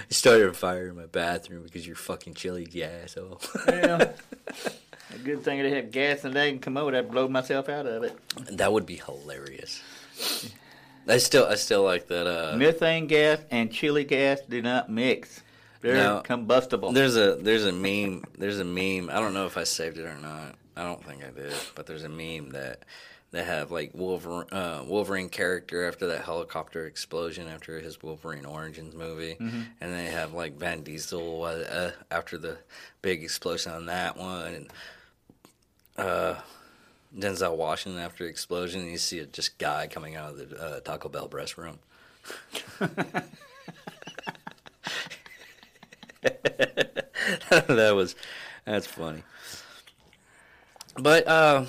[0.09, 3.41] started a fire in my bathroom because you're fucking chilly, you asshole.
[3.67, 4.11] yeah.
[5.13, 6.93] A good thing I had gas in the day and come over.
[6.93, 8.17] I'd blow myself out of it.
[8.57, 9.81] that would be hilarious.
[11.07, 12.27] I still, I still like that.
[12.27, 15.41] Uh, Methane gas and chili gas do not mix.
[15.81, 16.21] They're No.
[16.25, 16.91] combustible.
[16.91, 18.25] there's a, there's a meme.
[18.37, 19.09] There's a meme.
[19.09, 20.55] I don't know if I saved it or not.
[20.75, 22.79] I don't think I did, but there's a meme that
[23.31, 28.95] they have like Wolverine, uh, Wolverine character after that helicopter explosion after his Wolverine Origins
[28.95, 29.35] movie,
[29.81, 32.57] and they have like Vin Diesel uh, after the
[33.01, 34.69] big explosion on that one, and
[35.97, 36.35] uh,
[37.17, 38.81] Denzel Washington after the explosion.
[38.81, 41.77] And you see a just guy coming out of the uh, Taco Bell restroom.
[47.49, 48.15] that was
[48.65, 49.23] that's funny.
[50.97, 51.65] But uh,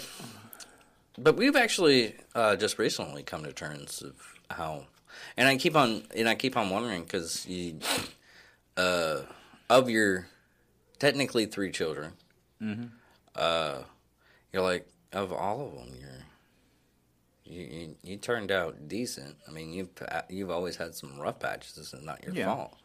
[1.18, 4.14] but we've actually uh, just recently come to terms of
[4.50, 4.85] how,
[5.37, 7.79] and I keep on and I keep on wondering because you,
[8.76, 9.22] uh,
[9.70, 10.29] of your
[10.98, 12.12] technically three children,
[13.35, 13.79] uh,
[14.52, 16.11] you're like of all of them, you're.
[17.48, 19.37] You, you, you turned out decent.
[19.46, 19.90] I mean, you've
[20.29, 21.74] you've always had some rough patches.
[21.76, 22.46] This is not your Yeah.
[22.46, 22.76] fault.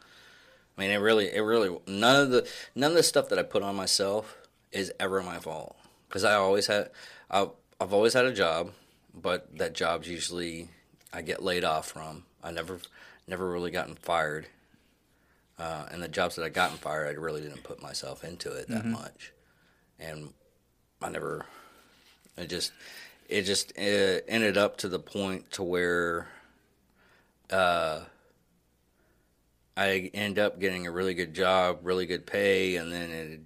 [0.78, 3.42] I mean, it really, it really, none of the, none of the stuff that I
[3.42, 4.36] put on myself
[4.70, 5.76] is ever my fault.
[6.08, 6.90] Because I always had,
[7.28, 7.48] I've,
[7.82, 8.70] I've always had a job,
[9.12, 10.68] but that job's usually
[11.12, 12.24] I get laid off from.
[12.42, 12.78] I never,
[13.26, 14.46] never really gotten fired.
[15.58, 18.68] Uh, and the jobs that I gotten fired, I really didn't put myself into it
[18.68, 19.32] that much,
[19.98, 20.32] and
[21.00, 21.44] I never,
[22.36, 22.72] it just,
[23.28, 26.28] it just uh, ended up to the point to where.
[27.50, 28.00] Uh,
[29.76, 33.40] I end up getting a really good job, really good pay, and then it,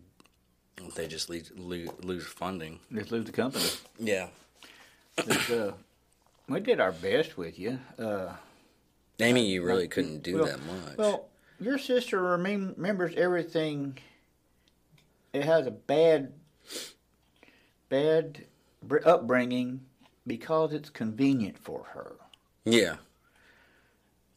[0.94, 2.80] they just lose, lose, lose funding.
[2.92, 3.64] Just lose the company.
[3.98, 4.28] Yeah.
[5.18, 5.72] Uh,
[6.48, 7.78] we did our best with you.
[7.98, 8.32] Uh,
[9.20, 10.96] Amy, you really couldn't do well- that much.
[10.98, 13.98] well, your sister remembers everything.
[15.32, 16.32] It has a bad,
[17.88, 18.44] bad
[19.04, 19.80] upbringing
[20.26, 22.16] because it's convenient for her.
[22.64, 22.96] yeah.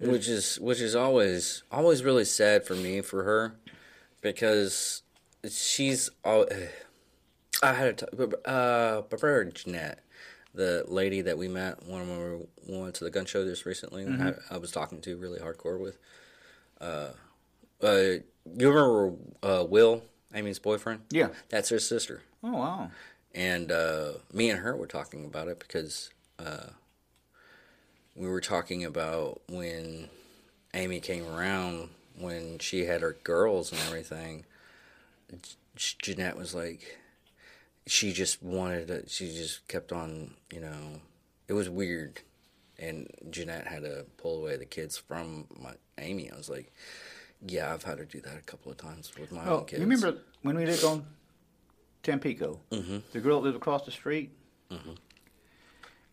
[0.01, 3.55] Which is which is always always really sad for me for her
[4.21, 5.01] because
[5.47, 6.45] she's all.
[7.63, 8.13] I had talk.
[8.45, 9.99] Uh, prefer Jeanette,
[10.53, 12.07] the lady that we met when
[12.67, 14.07] we went to the gun show just recently.
[14.07, 15.97] I, I was talking to really hardcore with.
[16.79, 17.09] Uh,
[17.81, 18.19] uh,
[18.57, 19.13] you remember
[19.43, 21.01] uh, Will, Amy's boyfriend?
[21.11, 21.29] Yeah.
[21.49, 22.23] That's her sister.
[22.43, 22.91] Oh wow.
[23.33, 26.09] And uh, me and her were talking about it because
[26.39, 26.67] uh,
[28.15, 30.09] we were talking about when
[30.73, 34.45] Amy came around, when she had her girls and everything.
[35.75, 36.97] Jeanette was like,
[37.87, 41.01] she just wanted to, she just kept on, you know,
[41.47, 42.21] it was weird.
[42.77, 46.31] And Jeanette had to pull away the kids from my Amy.
[46.31, 46.71] I was like,
[47.45, 49.79] yeah, I've had to do that a couple of times with my Oh, own kids.
[49.79, 51.05] you remember when we lived on
[52.03, 52.59] Tampico?
[52.71, 52.97] Mm-hmm.
[53.11, 54.31] The girl that lived across the street.
[54.71, 54.91] Mm-hmm.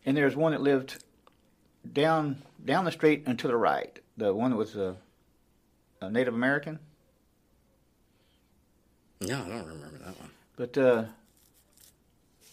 [0.05, 1.03] And there's one that lived
[1.93, 3.99] down down the street and to the right.
[4.17, 4.95] The one that was a,
[6.01, 6.79] a Native American.
[9.21, 10.29] No, I don't remember that one.
[10.55, 11.05] But uh,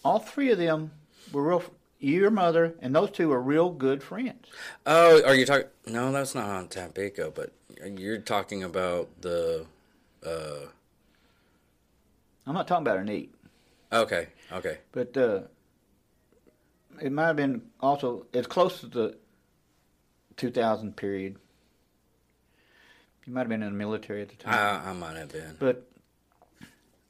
[0.03, 0.91] all three of them
[1.31, 1.63] were real.
[1.99, 4.47] Your mother and those two were real good friends.
[4.85, 5.67] Oh, are you talking?
[5.87, 7.51] No, that's not on Tampico, but
[7.83, 9.65] you're talking about the.
[10.25, 10.67] Uh,
[12.45, 13.33] I'm not talking about her neat,
[13.91, 14.77] okay, okay.
[14.91, 15.41] but uh,
[17.01, 19.17] it might have been also as close to the
[20.37, 21.37] 2000 period.
[23.25, 24.53] You might have been in the military at the time.
[24.53, 25.55] I, I might have been.
[25.59, 25.87] But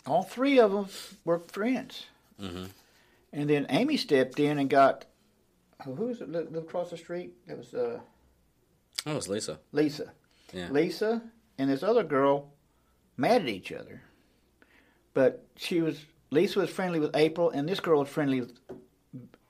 [0.07, 0.87] all three of them
[1.23, 2.05] were friends.
[2.39, 2.69] Mhm.
[3.33, 5.05] And then Amy stepped in and got
[5.83, 6.29] who was it?
[6.29, 7.33] Lived across the street.
[7.47, 7.99] It was uh,
[9.03, 9.59] That was Lisa.
[9.71, 10.13] Lisa.
[10.53, 10.69] Yeah.
[10.71, 11.21] Lisa
[11.57, 12.51] and this other girl
[13.17, 14.01] mad at each other.
[15.13, 18.57] But she was Lisa was friendly with April, and this girl was friendly with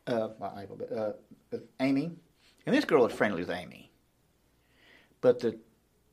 [0.08, 1.14] uh, not April, but uh,
[1.52, 2.12] with Amy,
[2.66, 3.92] and this girl was friendly with Amy.
[5.22, 5.58] But the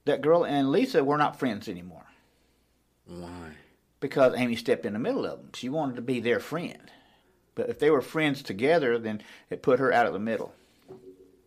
[0.05, 2.07] that girl and Lisa were not friends anymore
[3.07, 3.53] Why?
[4.03, 5.51] Because Amy stepped in the middle of them.
[5.55, 6.91] She wanted to be their friend.
[7.55, 10.53] But if they were friends together, then it put her out of the middle.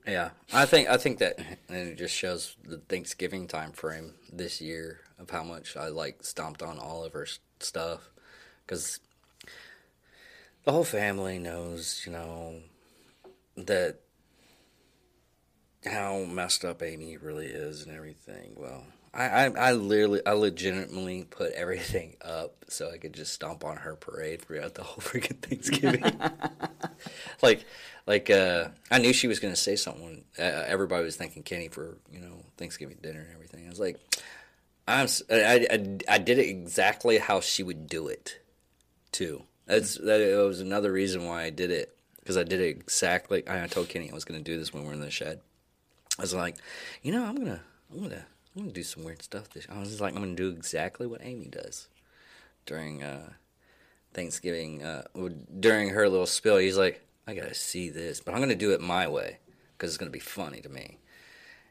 [0.08, 4.62] Yeah, I think I think that and it just shows the Thanksgiving time frame this
[4.62, 7.28] year of how much I like stomped on all of her
[7.60, 8.12] stuff
[8.66, 9.00] because
[10.64, 12.62] the whole family knows, you know,
[13.58, 14.00] that
[15.86, 18.54] how messed up Amy really is and everything.
[18.56, 18.84] Well,
[19.16, 23.78] I, I, I literally, I legitimately put everything up so I could just stomp on
[23.78, 26.04] her parade throughout the whole freaking Thanksgiving.
[27.42, 27.66] like,
[28.06, 30.26] like, uh, I knew she was gonna say something.
[30.38, 33.66] Uh, everybody was thanking Kenny for you know Thanksgiving dinner and everything.
[33.66, 33.98] I was like,
[34.88, 38.40] I'm, I, I, I did it exactly how she would do it,
[39.12, 39.44] too.
[39.66, 43.44] That's that was another reason why I did it because I did it exactly.
[43.48, 45.40] I told Kenny I was gonna do this when we were in the shed.
[46.20, 46.58] I was like,
[47.02, 47.62] you know, I'm gonna,
[47.92, 49.50] I'm gonna, I'm gonna do some weird stuff.
[49.50, 51.88] This, I was just like, I'm gonna do exactly what Amy does
[52.66, 53.34] during uh,
[54.14, 54.82] Thanksgiving.
[54.82, 55.04] Uh,
[55.60, 58.82] during her little spill, he's like, I gotta see this, but I'm gonna do it
[58.82, 59.40] my way
[59.74, 61.00] because it's gonna be funny to me.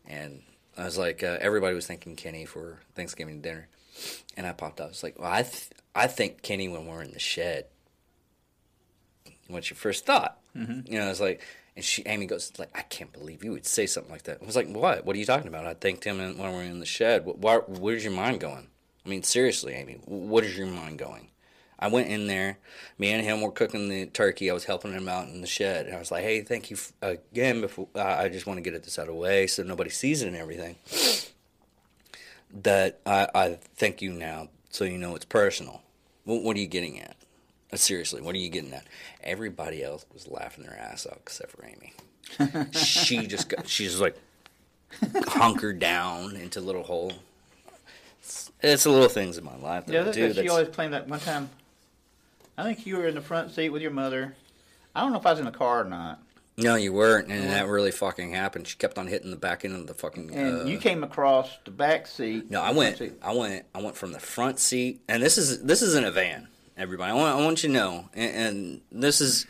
[0.07, 0.43] And
[0.77, 3.69] I was like, uh, everybody was thanking Kenny for Thanksgiving dinner,
[4.37, 4.87] and I popped up.
[4.87, 7.67] I was like, well, I, th- I think Kenny when we're in the shed.
[9.49, 10.39] What's your first thought?
[10.57, 10.93] Mm-hmm.
[10.93, 11.43] You know, it's like,
[11.77, 14.39] and she, Amy goes, like, I can't believe you would say something like that.
[14.43, 15.05] I was like, what?
[15.05, 15.67] What are you talking about?
[15.67, 17.23] I thanked him when we were in the shed.
[17.25, 18.69] Wh- Why, where's your mind going?
[19.05, 21.29] I mean, seriously, Amy, what is your mind going?
[21.79, 22.59] I went in there.
[22.99, 24.49] Me and him were cooking the turkey.
[24.51, 25.87] I was helping him out in the shed.
[25.87, 27.61] And I was like, hey, thank you again.
[27.61, 30.23] Before uh, I just want to get this out of the way so nobody sees
[30.23, 30.77] it and everything.
[32.63, 35.83] That I, I thank you now so you know it's personal.
[36.25, 37.17] What, what are you getting at?
[37.77, 38.87] Seriously, what are you getting at?
[39.23, 41.93] Everybody else was laughing their ass off except for Amy.
[42.73, 44.17] she just got, she's just like
[45.29, 47.13] hunkered down into a little hole.
[48.21, 50.29] It's, it's the little things in my life that Yeah, that's do.
[50.29, 51.51] she that's- always claimed that one time.
[52.57, 54.37] I think you were in the front seat with your mother.
[54.95, 56.21] I don't know if I was in the car or not.
[56.57, 58.69] No, you weren't, and that really fucking happened.
[58.69, 60.33] She kept on hitting the back end of the fucking.
[60.33, 62.49] And uh, you came across the back seat.
[62.49, 63.03] No, I went.
[63.23, 63.65] I went.
[63.75, 66.47] I went from the front seat, and this is this is in a van.
[66.77, 69.47] Everybody, I want, I want you to know, and, and this is,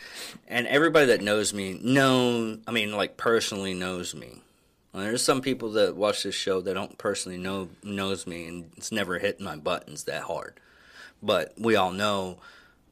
[0.46, 2.58] and everybody that knows me know.
[2.66, 4.42] I mean, like personally knows me.
[4.92, 8.70] Well, there's some people that watch this show that don't personally know knows me, and
[8.76, 10.60] it's never hit my buttons that hard.
[11.22, 12.38] But we all know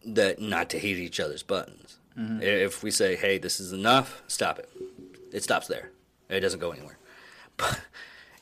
[0.05, 1.99] that not to hit each other's buttons.
[2.19, 2.41] Mm-hmm.
[2.43, 4.71] If we say, "Hey, this is enough," stop it.
[5.31, 5.91] It stops there.
[6.31, 6.97] It doesn't go anywhere.
[7.59, 7.81] But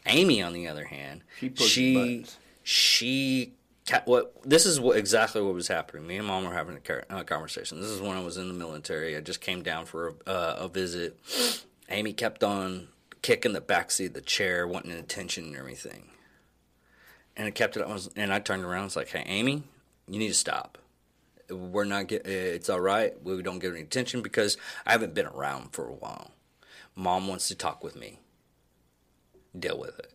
[0.07, 2.37] Amy, on the other hand, She she buttons.
[2.63, 3.53] she ca-
[4.07, 6.07] what this is what exactly what was happening.
[6.07, 6.79] Me and mom were having
[7.11, 7.81] a conversation.
[7.81, 9.17] This is when I was in the military.
[9.17, 11.19] I just came down for a, uh, a visit.
[11.91, 12.89] Amy kept on
[13.23, 16.11] kicking the back seat of the chair, wanting attention and everything.
[17.37, 17.83] and I kept it.
[17.83, 18.87] I was, and I turned around.
[18.87, 19.63] It's like, hey, Amy,
[20.09, 20.79] you need to stop.
[21.51, 22.27] We're not get.
[22.27, 23.15] It's all right.
[23.25, 26.33] We don't get any attention because I haven't been around for a while.
[26.95, 28.21] Mom wants to talk with me.
[29.59, 30.13] Deal with it.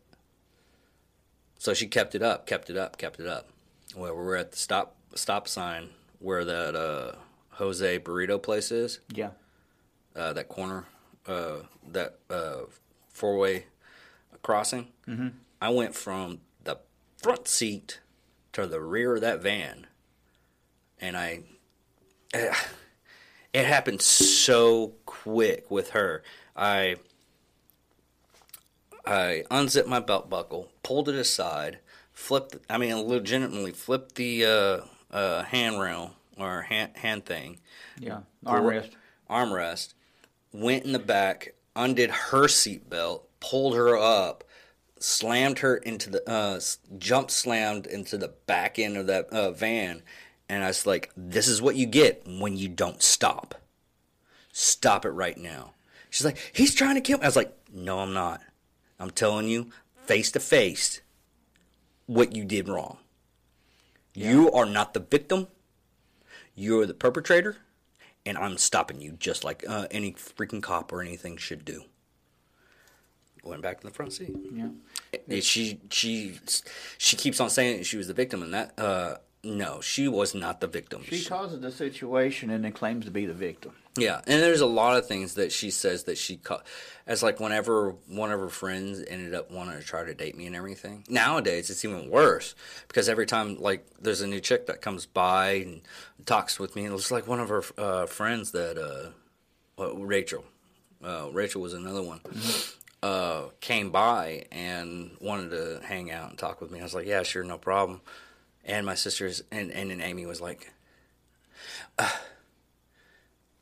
[1.60, 3.50] So she kept it up, kept it up, kept it up.
[3.96, 5.90] Well, we were at the stop stop sign
[6.20, 7.14] where that uh,
[7.52, 9.00] Jose burrito place is.
[9.14, 9.32] Yeah.
[10.16, 10.86] Uh, that corner,
[11.28, 11.58] uh,
[11.92, 12.62] that uh,
[13.10, 13.66] four way
[14.42, 14.88] crossing.
[15.08, 15.30] Mm-hmm.
[15.62, 16.80] I went from the
[17.22, 18.00] front seat
[18.54, 19.88] to the rear of that van,
[21.00, 21.44] and I.
[23.54, 26.24] It happened so quick with her.
[26.58, 26.98] I
[29.06, 31.80] I unzipped my belt buckle, pulled it aside,
[32.16, 32.58] flipped.
[32.70, 37.60] I mean, legitimately flipped the uh, uh, handrail or hand, hand thing.
[38.00, 38.22] Yeah.
[38.44, 38.92] Armrest.
[39.30, 39.94] Armrest.
[40.52, 44.44] Went in the back, undid her seatbelt, pulled her up,
[45.00, 46.60] slammed her into the uh,
[46.98, 50.02] jump slammed into the back end of that uh, van,
[50.48, 53.56] and I was like, "This is what you get when you don't stop.
[54.54, 55.74] Stop it right now."
[56.10, 58.42] She's like, "He's trying to kill me." I was like, "No, I'm not.
[58.98, 59.72] I'm telling you,
[60.06, 61.02] face to face,
[62.06, 62.98] what you did wrong.
[64.14, 65.48] You are not the victim.
[66.56, 67.58] You're the perpetrator,
[68.26, 71.84] and I'm stopping you just like uh, any freaking cop or anything should do."
[73.44, 74.36] Went back to the front seat.
[74.54, 74.70] Yeah.
[75.28, 76.40] And she she
[76.98, 80.62] she keeps on saying she was the victim, and that uh, no, she was not
[80.62, 81.04] the victim.
[81.04, 83.74] She causes the situation and then claims to be the victim.
[83.98, 86.66] Yeah, and there's a lot of things that she says that she caught
[87.08, 90.48] as like whenever one of her friends ended up wanting to try to date me
[90.48, 91.06] and everything.
[91.08, 92.56] Nowadays, it's even worse
[92.90, 95.82] because every time like there's a new chick that comes by and
[96.26, 99.12] talks with me, and it's like one of her uh, friends that uh,
[99.78, 100.44] well, Rachel.
[101.02, 102.20] Uh, Rachel was another one.
[103.04, 106.80] Uh, came by and wanted to hang out and talk with me.
[106.80, 108.02] I was like, yeah, sure, no problem.
[108.66, 110.74] And my sisters and and, and Amy was like,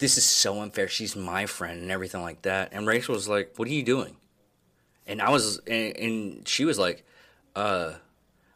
[0.03, 0.89] this is so unfair.
[0.89, 2.73] She's my friend and everything like that.
[2.73, 4.17] And Rachel was like, "What are you doing?"
[5.07, 7.05] And I was, and, and she was like,
[7.55, 7.93] "Uh,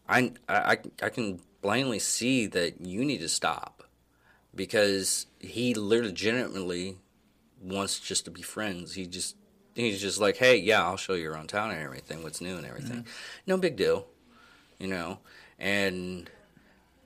[0.10, 3.84] I, I, I can plainly see that you need to stop
[4.56, 6.98] because he legitimately
[7.64, 8.95] wants just to be friends.
[8.95, 9.38] He just,
[9.74, 12.66] he's just like, hey, yeah, I'll show you around town and everything, what's new and
[12.66, 13.06] everything.
[13.45, 14.06] No big deal,
[14.80, 15.20] you know.
[15.58, 16.30] And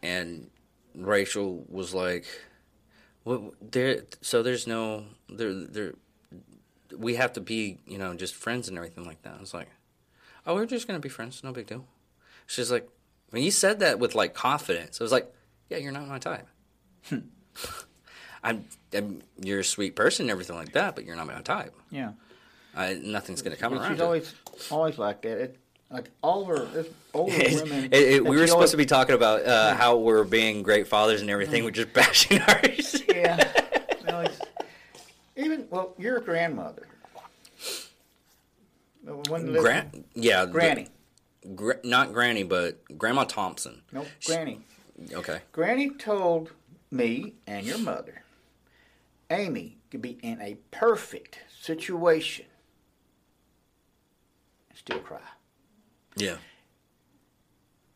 [0.02, 0.50] and
[0.96, 2.26] Rachel was like."
[3.24, 4.04] Well, there.
[4.22, 5.54] So there's no there.
[5.54, 5.94] There.
[6.98, 9.36] We have to be, you know, just friends and everything like that.
[9.38, 9.70] I was like,
[10.46, 11.44] oh, we're just gonna be friends.
[11.44, 11.86] No big deal.
[12.48, 12.88] She's like,
[13.30, 15.32] when you said that with like confidence, I was like,
[15.70, 16.48] yeah, you're not my type.
[17.08, 17.20] Hmm.
[18.44, 21.74] I'm, I'm, you're a sweet person and everything like that, but you're not my type.
[21.92, 22.14] Yeah.
[22.76, 23.92] I, nothing's gonna come And around.
[23.94, 24.34] she's always
[24.72, 25.38] always like that.
[25.38, 25.58] It,
[25.92, 27.86] like all of her older women.
[27.86, 30.88] it- it- we were supposed always- to be talking about uh, how we're being great
[30.88, 31.64] fathers and everything.
[31.64, 33.04] We're just bashing ours.
[33.08, 33.52] Yeah.
[34.08, 34.26] No,
[35.36, 36.88] even well, your grandmother.
[39.04, 40.88] The one that lived- Gran- yeah, the- Granny.
[41.56, 43.82] Gra- not Granny, but Grandma Thompson.
[43.92, 44.62] Nope, Granny.
[45.12, 45.40] Okay.
[45.52, 46.52] Granny told
[46.92, 48.24] me and your mother,
[49.32, 52.46] Amy could be in a perfect situation
[54.70, 55.20] and still cry.
[56.16, 56.38] Yeah.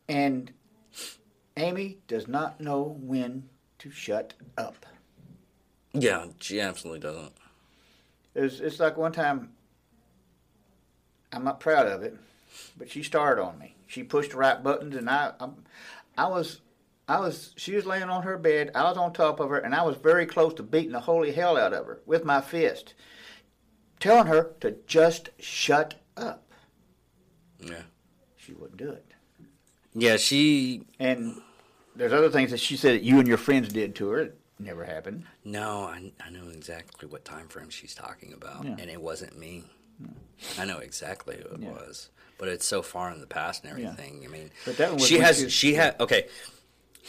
[0.08, 0.52] And
[1.56, 3.48] Amy does not know when
[3.78, 4.86] to shut up.
[5.92, 7.32] Yeah, she absolutely doesn't.
[8.34, 9.52] It's, it's like one time,
[11.32, 12.16] I'm not proud of it,
[12.76, 13.74] but she started on me.
[13.86, 15.48] She pushed the right buttons, and I, I,
[16.18, 16.60] I was,
[17.08, 17.54] I was.
[17.56, 18.72] She was laying on her bed.
[18.74, 21.32] I was on top of her, and I was very close to beating the holy
[21.32, 22.94] hell out of her with my fist,
[24.00, 26.52] telling her to just shut up.
[27.60, 27.82] Yeah.
[28.46, 29.04] She wouldn't do it.
[29.94, 30.82] Yeah, she.
[31.00, 31.40] And
[31.96, 34.20] there's other things that she said that you and your friends did to her.
[34.20, 35.24] It never happened.
[35.44, 38.76] No, I, I know exactly what time frame she's talking about, Yeah.
[38.78, 39.64] and it wasn't me.
[40.58, 41.70] I know exactly who it Yeah.
[41.70, 43.90] was, but it's so far in the past and Yeah.
[43.90, 44.22] everything.
[44.24, 45.38] I mean, But that she has.
[45.38, 45.98] she was- she had.
[46.00, 46.28] Okay,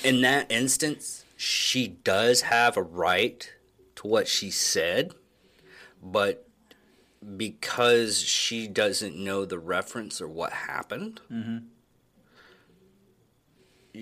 [0.03, 3.51] in that instance, she does have a right
[3.97, 5.13] to what she said,
[6.01, 6.46] but
[7.35, 11.19] because she doesn't know the reference or what happened,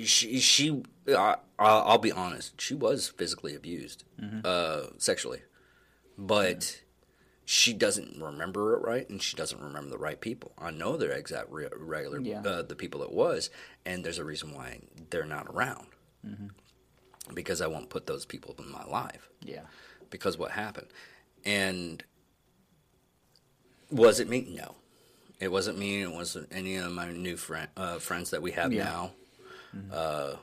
[0.03, 4.03] she she I, I'll I'll be honest, she was physically abused,
[4.43, 5.41] uh, sexually,
[6.18, 6.82] but
[7.45, 10.51] she doesn't remember it right, and she doesn't remember the right people.
[10.57, 12.41] I know their exact re- regular Yeah.
[12.41, 13.49] uh, the people it was,
[13.86, 14.80] and there's a reason why
[15.11, 15.88] they're not around.
[17.34, 19.61] Because I won't put those people in my life Yeah.
[20.09, 20.88] because what happened.
[21.43, 22.03] And
[23.91, 24.47] was it me?
[24.55, 24.75] No.
[25.39, 26.01] It wasn't me.
[26.01, 28.83] It wasn't any of my new friend, uh, friends that we have Yeah.
[28.86, 29.11] now.
[29.91, 30.36] Uh,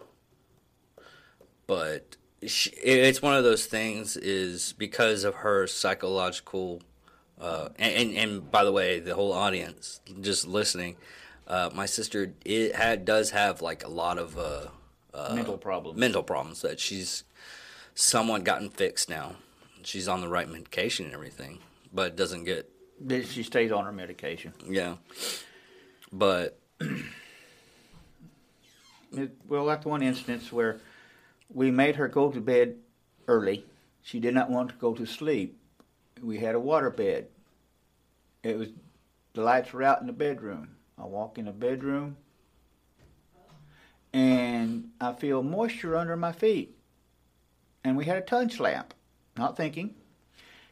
[1.66, 2.16] but
[2.46, 4.16] she, it's one of those things.
[4.16, 6.82] Is because of her psychological.
[7.40, 10.96] Uh, and, and and by the way, the whole audience just listening,
[11.48, 14.66] uh, my sister it had does have like a lot of uh,
[15.34, 15.98] Mental problems.
[15.98, 17.24] mental problems that she's
[17.94, 19.36] somewhat gotten fixed now.
[19.82, 21.58] She's on the right medication and everything,
[21.92, 22.70] but doesn't get
[23.04, 24.52] That she stays on her medication.
[24.68, 24.96] yeah.
[26.12, 26.58] But
[29.16, 30.80] It, well, that's one instance where
[31.52, 32.76] we made her go to bed
[33.28, 33.64] early.
[34.02, 35.58] She did not want to go to sleep.
[36.22, 37.28] We had a water bed.
[38.42, 38.68] It was
[39.34, 40.76] the lights were out in the bedroom.
[40.98, 42.16] I walk in the bedroom
[44.12, 46.76] and I feel moisture under my feet.
[47.84, 48.94] And we had a touch lamp.
[49.36, 49.94] Not thinking.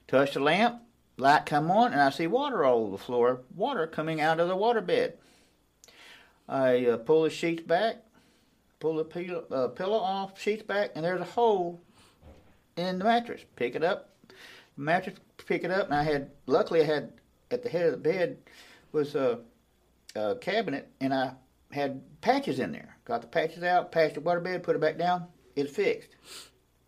[0.06, 0.82] Touch the lamp,
[1.20, 3.42] light come on, and I see water all over the floor.
[3.54, 5.18] Water coming out of the water bed.
[6.48, 7.98] I uh, pull the sheets back,
[8.80, 11.80] pull the pillow, uh, pillow off, sheets back, and there's a hole
[12.76, 13.42] in the mattress.
[13.54, 14.10] Pick it up,
[14.76, 17.12] mattress, pick it up, and I had, luckily I had,
[17.52, 18.38] at the head of the bed
[18.92, 19.40] was a,
[20.16, 21.34] a cabinet, and I
[21.70, 22.96] had patches in there.
[23.04, 26.10] Got the patches out, patched the water bed, put it back down, it's fixed.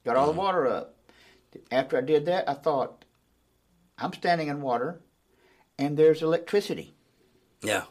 [0.04, 0.96] Got all the water up.
[1.70, 3.01] After I did that, I thought,
[4.02, 5.00] I'm standing in water,
[5.78, 6.94] and there's electricity.
[7.62, 7.84] yeah,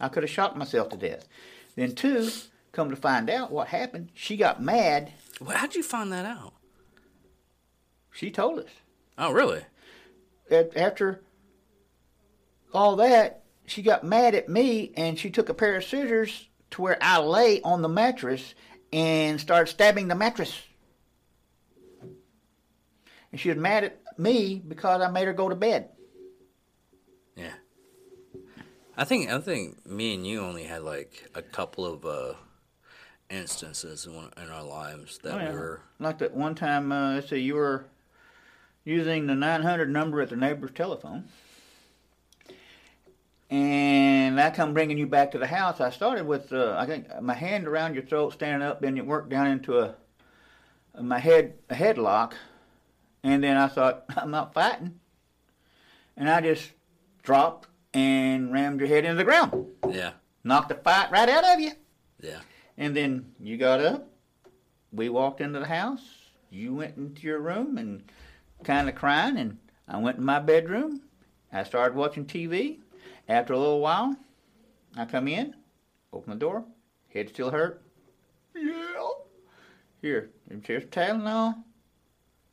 [0.00, 1.28] I could have shocked myself to death.
[1.76, 2.28] Then two,
[2.72, 5.12] come to find out what happened, she got mad.
[5.40, 6.54] well, how'd you find that out?
[8.12, 8.70] She told us.
[9.18, 9.62] Oh, really?
[10.50, 11.22] That After
[12.74, 16.82] all that, she got mad at me and she took a pair of scissors to
[16.82, 18.54] where I lay on the mattress
[18.92, 20.60] and started stabbing the mattress.
[23.30, 25.88] And she was mad at me because I made her go to bed.
[27.36, 27.52] Yeah.
[28.96, 32.34] I think I think me and you only had like a couple of uh,
[33.30, 35.50] instances in, in our lives that Oh, yeah.
[35.52, 35.80] we were.
[35.98, 37.86] Like that one time, uh, let's see, you were
[38.84, 41.24] using the 900 number at the neighbor's telephone.
[43.50, 45.80] And I come bringing you back to the house.
[45.80, 49.04] I started with, uh, I think, my hand around your throat, standing up, then you
[49.04, 49.94] worked down into a,
[51.00, 52.32] my head, a headlock.
[53.24, 54.98] And then I thought, I'm not fighting.
[56.16, 56.72] And I just
[57.22, 59.66] dropped and rammed your head into the ground.
[59.90, 60.12] Yeah,
[60.44, 61.72] Knocked the fight right out of you.
[62.20, 62.40] yeah,
[62.76, 64.08] And then you got up.
[64.92, 66.02] We walked into the house.
[66.50, 68.02] You went into your room and
[68.64, 69.36] kind of crying.
[69.36, 69.58] And
[69.88, 71.02] I went in my bedroom.
[71.52, 72.78] I started watching TV.
[73.28, 74.16] After a little while,
[74.96, 75.54] I come in,
[76.12, 76.64] open the door.
[77.12, 77.82] Head still hurt.
[78.54, 78.88] Yeah.
[80.02, 80.30] Here,
[80.64, 81.54] here's Tylenol.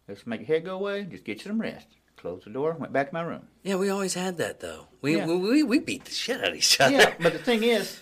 [0.10, 1.04] Let's make your head go away.
[1.04, 1.88] Just get you some rest.
[2.18, 2.74] Closed the door.
[2.78, 3.44] Went back to my room.
[3.64, 3.76] yeah.
[3.76, 4.88] We always had that though.
[5.02, 5.26] We Yeah.
[5.28, 6.96] we, we we beat the shit out of each other.
[6.96, 8.00] Yeah, but the thing is,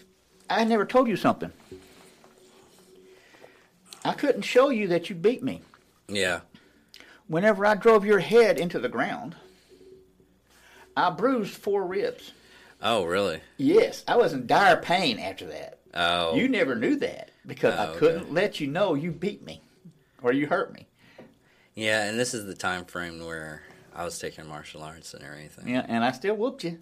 [0.50, 1.52] I never told you something.
[4.06, 5.62] I couldn't show you that you beat me.
[6.08, 6.42] yeah.
[7.28, 9.36] Whenever I drove your head into the ground,
[10.96, 12.32] I bruised four ribs.
[12.82, 13.42] Oh, really?
[13.58, 15.80] Yes, I was in dire pain after that.
[15.94, 19.62] Oh, You never knew that because Oh, I couldn't let you know you beat me
[20.24, 20.88] or you hurt me.
[21.78, 22.04] Yeah.
[22.10, 23.62] And this is the time frame where
[23.96, 25.70] I was taking martial arts and everything.
[25.70, 26.80] Yeah, and I still whooped you,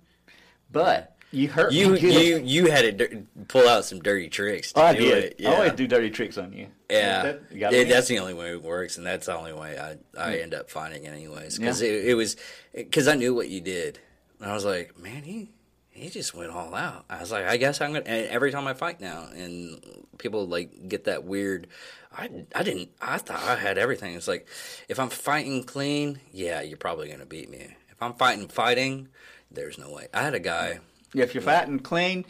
[0.72, 2.00] but you hurt You me.
[2.00, 2.26] good.
[2.26, 4.74] you you had to pull out some dirty tricks.
[4.76, 5.24] Oh, I did.
[5.24, 5.36] It.
[5.39, 5.50] I Yeah.
[5.54, 6.68] always do dirty tricks on you.
[6.89, 9.78] Yeah, That- you Yeah, that's the only way it works, and that's the only way
[9.78, 10.43] I I hmm.
[10.43, 11.58] end up finding anyways.
[11.58, 11.89] Because Yeah.
[11.89, 12.38] it, it was
[12.74, 14.00] because I knew what you did,
[14.39, 15.52] and I was like, man, he
[15.89, 17.06] he just went all out.
[17.10, 18.06] I was like, I guess I'm gonna.
[18.06, 19.82] And every time I fight now, and
[20.18, 21.68] people like get that weird.
[22.16, 22.89] I I didn't.
[23.01, 24.16] I thought I had everything.
[24.16, 24.47] It's like
[24.88, 27.76] if I'm fighting clean, yeah, you're probably gonna beat me.
[27.91, 29.09] If I'm fighting fighting,
[29.51, 30.07] there's no way.
[30.13, 30.80] I had a guy
[31.13, 32.26] if you're fighting clean,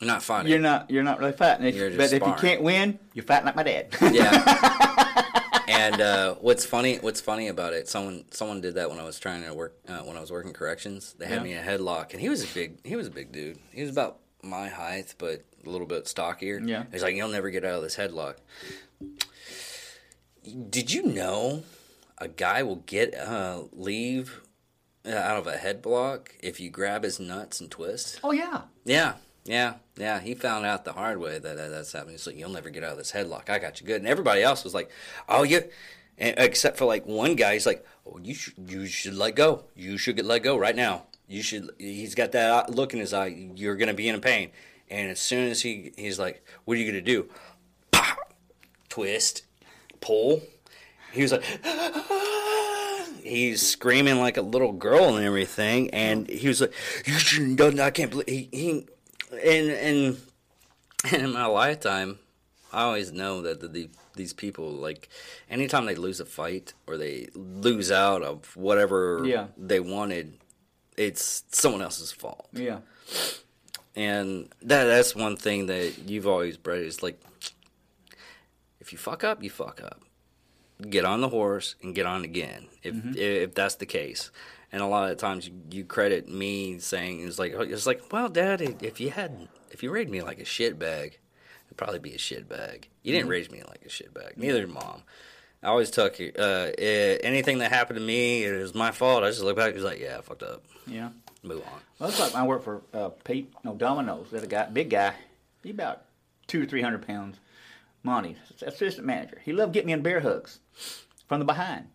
[0.00, 0.50] you're not fighting.
[0.50, 1.66] you're not you're not really fighting.
[1.66, 3.88] If- but if you can't win, you're fighting like my dad.
[4.12, 5.24] Yeah.
[5.68, 6.96] and uh, what's funny?
[6.98, 7.88] What's funny about it?
[7.88, 10.52] Someone someone did that when I was trying to work uh, when I was working
[10.52, 11.14] corrections.
[11.18, 11.42] They had Yeah.
[11.42, 13.58] me in a headlock, and he was a big he was a big dude.
[13.72, 16.58] He was about my height, but a little bit stockier.
[16.64, 16.84] Yeah.
[16.90, 18.36] He's like, you'll never get out of this headlock.
[20.70, 21.64] Did you know
[22.18, 24.40] a guy will get uh, leave
[25.06, 28.20] uh, out of a head block if you grab his nuts and twist?
[28.24, 28.62] oh yeah.
[28.84, 30.20] Yeah, yeah, yeah.
[30.20, 32.14] He found out the hard way that, that that's happening.
[32.14, 33.48] He's like, "You'll never get out of this headlock.
[33.50, 34.90] I got you good." And everybody else was like,
[35.28, 35.62] "Oh, you,"
[36.18, 37.52] and, except for like one guy.
[37.54, 39.64] He's like, "Oh, you should you should let go.
[39.76, 41.04] You should get let go right now.
[41.28, 43.50] You should." He's got that look in his eye.
[43.54, 44.50] You're gonna be in pain.
[44.88, 47.28] And as soon as he he's like, "What are you gonna do?"
[48.90, 49.42] Twist,
[50.02, 50.42] pull.
[51.12, 51.42] He was like,
[53.22, 56.72] he's screaming like a little girl and everything, and he was like,
[57.06, 57.86] "You shouldn't done that.
[57.86, 58.70] I can't believe he, he
[59.32, 60.16] and and
[61.12, 62.18] and in my lifetime,
[62.72, 65.08] I always know that the, the these people like
[65.48, 69.46] anytime they lose a fight or they lose out of whatever Yeah.
[69.56, 70.34] they wanted,
[70.96, 72.48] it's someone else's fault.
[72.52, 72.80] Yeah.
[73.96, 77.20] And that that's one thing that you've always bred is like
[78.90, 80.02] if you fuck up, you fuck up.
[80.88, 82.66] Get on the horse and get on again.
[82.82, 84.32] If if that's the case.
[84.72, 88.28] And a lot of times you, you credit me saying it's like it's like, well,
[88.28, 91.18] Dad, if you had if you raised me like a shit bag,
[91.66, 92.88] it'd probably be a shit bag.
[93.04, 94.36] You didn't raise me like a shit bag.
[94.36, 95.02] Neither did mom.
[95.62, 98.42] I always took uh, eh, anything that happened to me.
[98.42, 99.22] It was my fault.
[99.22, 100.64] I just look back and was like, yeah, I fucked up.
[100.86, 101.10] Yeah.
[101.44, 101.80] Move on.
[102.00, 104.32] Well, it's like I work for uh, Pete, no Domino's.
[104.32, 105.14] There's a guy, big guy.
[105.62, 106.02] He about
[106.48, 107.36] two or three hundred pounds.
[108.02, 109.40] Monty, assistant manager.
[109.44, 110.60] He loved getting me in bear hugs
[111.28, 111.86] from the behind,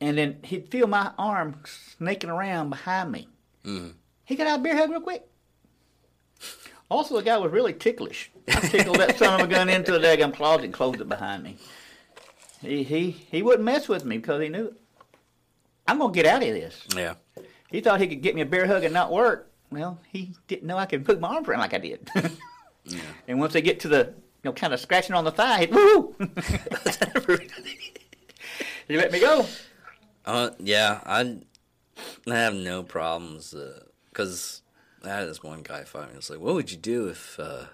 [0.00, 3.28] and then he'd feel my arm snaking around behind me.
[3.64, 3.90] Mm-hmm.
[4.24, 5.26] He got out of bear hug real quick.
[6.90, 8.30] Also, the guy was really ticklish.
[8.48, 11.42] I tickled that son of a gun into the daggum closet and closed it behind
[11.42, 11.56] me.
[12.60, 14.74] He he he wouldn't mess with me because he knew
[15.86, 16.86] I'm gonna get out of this.
[16.94, 17.14] Yeah.
[17.70, 19.50] He thought he could get me a bear hug and not work.
[19.70, 22.08] Well, he didn't know I could put my arm around like I did.
[22.84, 23.00] yeah.
[23.26, 24.14] And once they get to the,
[24.44, 26.14] you know, kind of scratching on the thigh, woo!
[28.86, 29.46] he let me go.
[30.26, 31.38] Uh, yeah, I,
[32.28, 33.54] I have no problems
[34.10, 34.62] because
[35.02, 36.16] I had this one guy fight me.
[36.16, 37.64] It's like, what would you do if uh,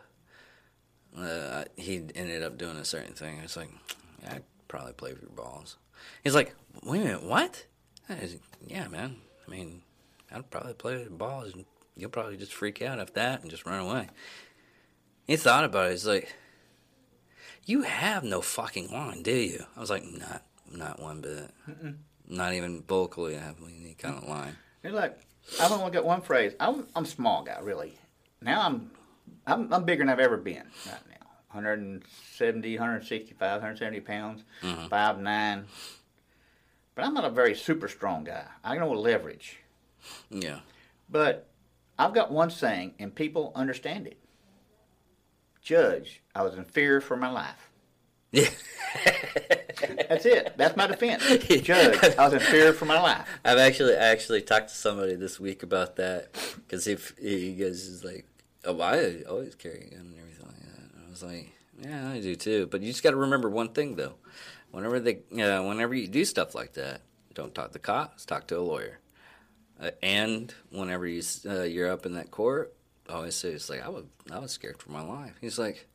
[1.18, 3.41] uh, he ended up doing a certain thing?
[3.43, 3.71] It's like,
[4.23, 5.77] yeah, I'd probably play with your balls.
[6.23, 6.55] He's like,
[6.85, 7.66] wait a minute, what?
[8.09, 9.16] I was like, yeah, man.
[9.47, 9.83] I mean,
[10.33, 11.64] I'd probably play with your balls, and
[11.97, 14.09] you'll probably just freak out after that and just run away.
[15.27, 15.93] He thought about it.
[15.93, 16.33] He's like,
[17.71, 19.64] you have no fucking line, do you?
[19.77, 21.51] I was like, not, not one bit.
[22.29, 24.57] Not even vocally I have any kind of line.
[24.83, 25.18] It's like,
[25.61, 26.53] I've only got one phrase.
[26.61, 27.95] I'm, I'm a small guy, really.
[28.41, 28.91] Now I'm,
[29.47, 31.27] I'm, I'm bigger than I've ever been right now.
[31.53, 34.87] 170, 165, 170 pounds, mm-hmm.
[34.87, 35.64] five nine.
[36.95, 38.45] But I'm not a very super strong guy.
[38.62, 39.59] I know leverage.
[40.31, 40.61] Yeah.
[41.09, 41.49] But
[41.99, 44.20] I've got one saying, and people understand it.
[45.63, 47.71] Judge, I was in fear for my life.
[48.33, 48.49] Yeah.
[50.09, 50.55] That's it.
[50.57, 51.25] That's my defense.
[51.63, 53.27] Judge, I was in fear for my life.
[53.45, 57.87] I've actually I actually talked to somebody this week about that because if he goes
[57.87, 58.27] is like,
[58.65, 60.95] oh, I always carry a gun and everything like that.
[60.95, 62.67] And I was like, yeah, I do too.
[62.67, 64.15] But you just got to remember one thing though.
[64.71, 67.01] Whenever they, uh, whenever you do stuff like that,
[67.35, 68.25] don't talk to cops.
[68.25, 68.99] Talk to a lawyer.
[69.81, 72.75] Uh, and whenever you uh, you're up in that court,
[73.11, 75.35] Oh, always say it's like I was I was scared for my life.
[75.41, 75.89] He's like,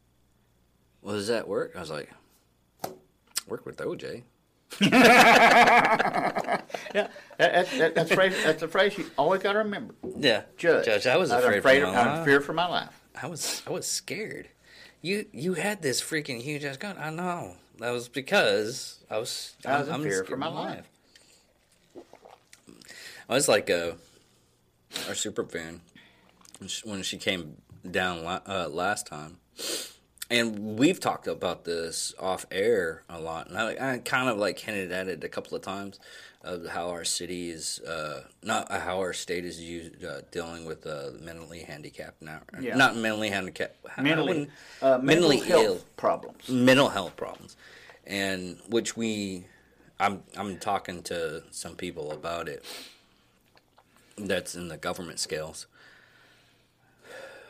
[1.01, 1.73] well, does that work?
[1.75, 2.09] I was like,
[3.47, 4.23] work with OJ.
[6.93, 7.07] Yeah,
[7.37, 9.93] that, that, that, that's, phrase, that's a phrase you always got to remember.
[10.17, 12.25] Yeah, Judge, Judge, I was I afraid, afraid for of, my in life.
[12.25, 13.01] fear for my life.
[13.21, 14.49] I was I was scared.
[15.01, 16.97] You you had this freaking huge ass gun.
[16.97, 17.55] I know.
[17.79, 20.89] That was because I was I was in I'm fear for of my life.
[23.29, 23.95] I was like a
[25.07, 25.81] our super fan
[26.83, 27.57] when she, came
[27.89, 29.37] down uh, last time,
[30.29, 34.59] and we've talked about this off air a lot, and I, I kind of like
[34.59, 35.99] hinted at it a couple of times
[36.43, 40.65] of how our city is uh, not uh, how our state is used, uh, dealing
[40.65, 42.75] with uh, mentally handicapped now, Yeah.
[42.75, 44.47] not mentally handicapped, Mentally,
[44.81, 46.49] uh, mentally mental health ill problems.
[46.49, 47.55] mental health problems,
[48.05, 49.45] and which we,
[49.99, 52.63] I'm I'm talking to some people about it.
[54.17, 55.67] That's in the government scales.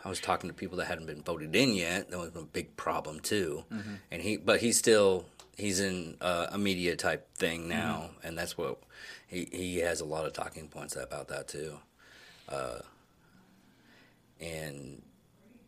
[0.06, 2.12] I was talking to people that hadn't been voted in yet.
[2.12, 3.66] That was a big problem too,
[4.12, 5.26] and he, but he's still
[5.58, 8.78] he's in uh, a media type thing now, and that's what
[9.28, 11.80] he he has a lot of talking points about that too,
[12.47, 12.80] uh,
[14.39, 15.01] and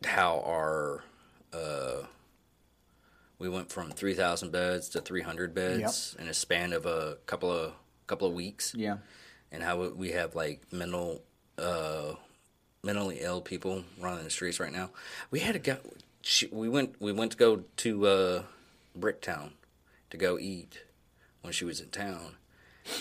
[0.04, 1.02] how our
[1.52, 2.02] uh,
[3.38, 7.72] we went from 3,000 beds to 300 beds in a span of a couple of
[8.06, 8.98] couple of weeks, Yeah.
[9.52, 11.22] and how we have like mental,
[11.58, 12.14] uh,
[12.82, 14.90] mentally ill people running the streets right now.
[15.30, 15.78] We had a go.
[16.22, 17.00] She, we went.
[17.00, 18.42] We went to go to uh,
[18.98, 19.50] Bricktown
[20.10, 20.84] to go eat
[21.42, 22.36] when she was in town,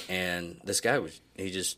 [0.09, 1.19] and this guy was.
[1.35, 1.77] He just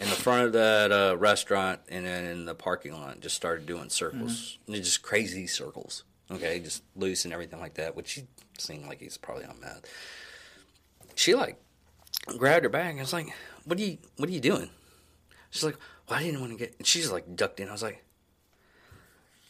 [0.00, 3.66] in the front of that uh, restaurant and then in the parking lot just started
[3.66, 6.04] doing circles, just crazy circles.
[6.30, 7.94] Okay, just loose and everything like that.
[7.94, 8.24] Which he
[8.58, 9.82] seemed like he's probably on meth.
[11.14, 11.60] She like
[12.38, 13.28] grabbed her bag and was like,
[13.64, 13.98] "What are you?
[14.16, 14.70] What are you doing?"
[15.50, 15.76] She's like,
[16.12, 17.68] "Well, I didn't want to get." And she's like ducked in.
[17.68, 18.04] I was like,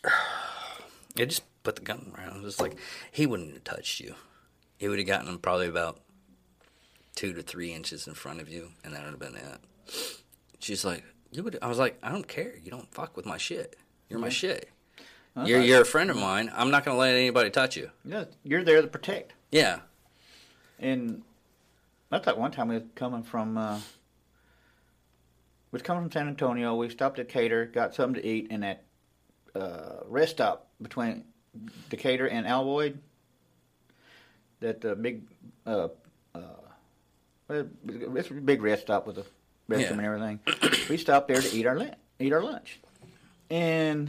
[1.15, 2.77] "Yeah, just put the gun around." It was like
[3.11, 4.15] he wouldn't have touched you.
[4.79, 6.01] He would have gotten him probably about
[7.15, 9.59] two to three inches in front of you, and that would have been it.
[10.59, 11.59] She's like, you would.
[11.61, 12.55] I was like, I don't care.
[12.63, 13.77] You don't fuck with my shit.
[14.09, 14.69] You're my shit.
[15.45, 16.53] You're you're a friend of mine.
[16.55, 17.91] I'm not gonna let anybody touch you.
[18.05, 19.33] Yeah, you're there to protect.
[19.51, 19.81] Yeah.
[20.79, 21.23] And
[22.11, 23.81] that's like one time we was coming from uh,
[25.73, 26.77] was coming from San Antonio.
[26.77, 28.85] We stopped at Decatur, got something to eat, and that
[29.55, 31.25] uh, rest stop between
[31.91, 32.99] Decatur and Alvord.
[34.61, 35.23] That uh, big,
[35.67, 35.89] uh,
[36.35, 36.39] uh,
[37.51, 39.25] it's a big rest stop with a
[39.69, 39.93] restroom Yeah.
[39.93, 40.41] and everything.
[40.89, 41.95] we stopped there to eat our lunch.
[42.21, 42.79] Eat our lunch,
[43.51, 44.09] and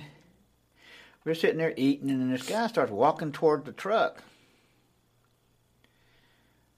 [1.26, 4.22] we we're sitting there eating, and then this guy starts walking toward the truck.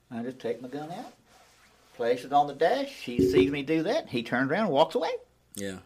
[0.10, 1.14] I just take my gun out,
[1.96, 2.90] place it on the dash.
[2.90, 4.10] He sees me do that.
[4.10, 5.12] He turns around and walks away.
[5.56, 5.78] Yeah.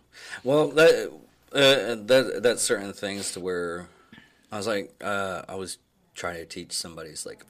[0.44, 1.12] Well, that
[1.54, 3.88] uh, that that's certain things to where
[4.52, 5.78] I was like, uh, I was
[6.16, 7.10] trying to teach somebody.
[7.10, 7.46] It's like,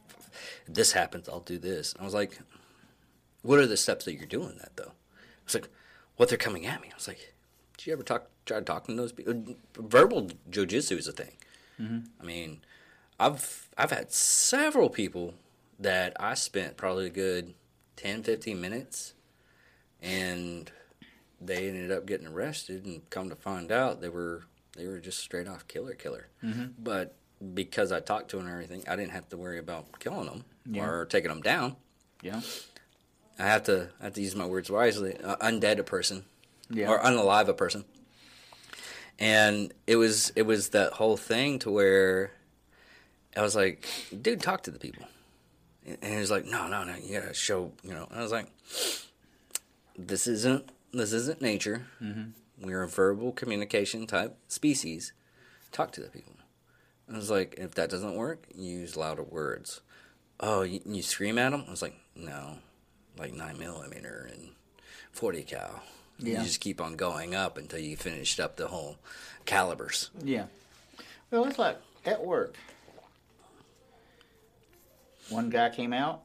[0.68, 1.96] if this happens, I'll do this.
[2.00, 2.38] I was like,
[3.42, 4.92] what are the steps that you're doing that though?
[5.46, 5.70] It's like,
[6.18, 6.90] what they're coming at me.
[6.92, 7.34] I was like,
[7.78, 9.56] did you ever talk try talking to those people?
[9.78, 11.32] Verbal jujitsu is a thing.
[12.22, 12.60] I mean,
[13.20, 15.36] I've I've had several people
[15.80, 17.54] that I spent probably a good
[18.00, 19.14] 10, 15 minutes,
[20.02, 20.72] and
[21.42, 24.44] they ended up getting arrested and come to find out they were
[24.78, 26.28] they were just straight off killer killer
[26.78, 27.16] but
[27.54, 30.44] because i talked to them and everything i didn't have to worry about killing them
[30.66, 30.86] Yeah.
[30.86, 31.76] or taking them down
[32.22, 32.42] Yeah.
[33.38, 36.26] i have to I have to use my words wisely uh, undead a person
[36.70, 36.90] Yeah.
[36.90, 37.86] or unalive a person
[39.18, 42.32] and it was it was that whole thing to where
[43.38, 43.86] i was like
[44.22, 45.06] dude talk to the people
[46.02, 48.48] and he was like no no no you gotta show you know i was like
[49.98, 51.86] this isn't this isn't nature.
[52.02, 52.32] Mm-hmm.
[52.66, 55.14] We're a verbal communication type species.
[55.72, 56.34] Talk to the people.
[57.12, 59.82] I was like, if that doesn't work, use louder words.
[60.40, 61.66] Oh, you, you scream at them?
[61.68, 62.58] I was like, no,
[63.18, 64.50] like nine millimeter and
[65.12, 65.84] forty cal.
[66.18, 66.40] Yeah.
[66.40, 68.98] You just keep on going up until you finished up the whole
[69.46, 70.10] calibers.
[70.24, 70.46] Yeah.
[71.32, 72.56] Well, it's like at work.
[75.30, 76.24] One guy came out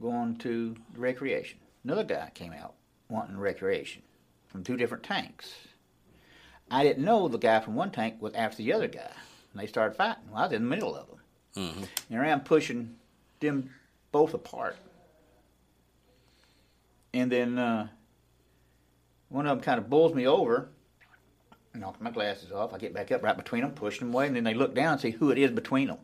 [0.00, 1.58] going to recreation.
[1.84, 2.74] Another guy came out
[3.08, 4.02] wanting recreation
[4.48, 5.54] from two different tanks.
[6.70, 9.10] I didn't know the guy from one tank was after the other guy.
[9.52, 10.24] And they started fighting.
[10.30, 11.18] Well, I was in the middle of them.
[11.56, 11.84] Mm-hmm.
[12.10, 12.96] And around pushing
[13.40, 13.70] them
[14.10, 14.76] both apart.
[17.14, 17.88] And then uh,
[19.28, 20.68] one of them kind of bulls me over,
[21.74, 22.72] knocks my glasses off.
[22.72, 24.92] I get back up right between them, push them away, and then they look down
[24.92, 25.98] and see who it is between them.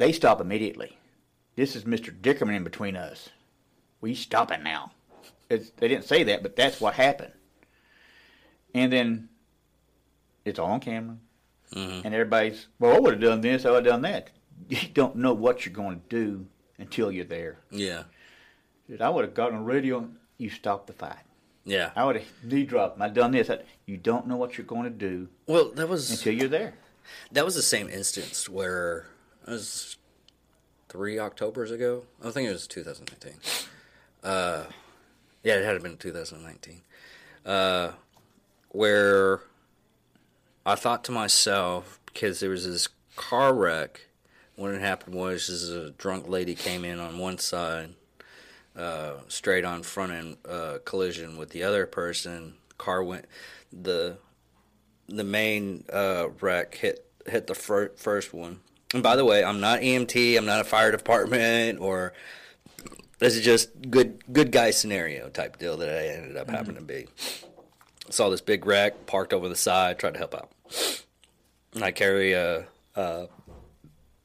[0.00, 0.96] They stop immediately.
[1.56, 2.10] This is Mr.
[2.10, 3.28] Dickerman in between us.
[4.00, 4.92] We stopping now.
[5.50, 7.32] It's, they didn't say that, but that's what happened.
[8.74, 9.28] And then
[10.46, 11.18] it's all on camera.
[11.74, 12.02] Mhm.
[12.06, 14.30] And everybody's, well, I would have done this, I would have done that.
[14.70, 16.46] You don't know what you're going to do
[16.78, 17.58] until you're there.
[17.70, 18.04] Yeah,
[19.00, 21.24] I would have gotten on radio, you stop the fight.
[21.66, 21.90] yeah.
[21.94, 22.98] I would have knee dropped.
[23.02, 23.50] I'd done this.
[23.50, 26.72] I, you don't know what you're going to do Well, that was until you're there.
[27.32, 29.06] That was the same instance where
[29.46, 29.96] was
[30.88, 32.04] three Octobers ago.
[32.22, 33.34] I think it was 2019.
[34.22, 34.64] Uh,
[35.42, 36.82] yeah, it had been 2019.
[37.44, 37.92] Uh,
[38.68, 39.40] where
[40.64, 44.02] I thought to myself because there was this car wreck.
[44.56, 47.94] What had happened was is a drunk lady came in on one side,
[48.76, 52.54] uh, straight on front end uh, collision with the other person.
[52.76, 53.26] Car went
[53.72, 54.18] the
[55.08, 58.60] the main uh, wreck hit hit the fir- first one.
[58.92, 60.36] And by the way, I'm not EMT.
[60.36, 62.12] I'm not a fire department, or
[63.18, 66.82] this is just good good guy scenario type deal that I ended up having to
[66.82, 67.06] be.
[68.08, 70.50] Saw this big wreck parked over the side, tried to help out.
[71.74, 72.66] And I carry a,
[72.96, 73.28] a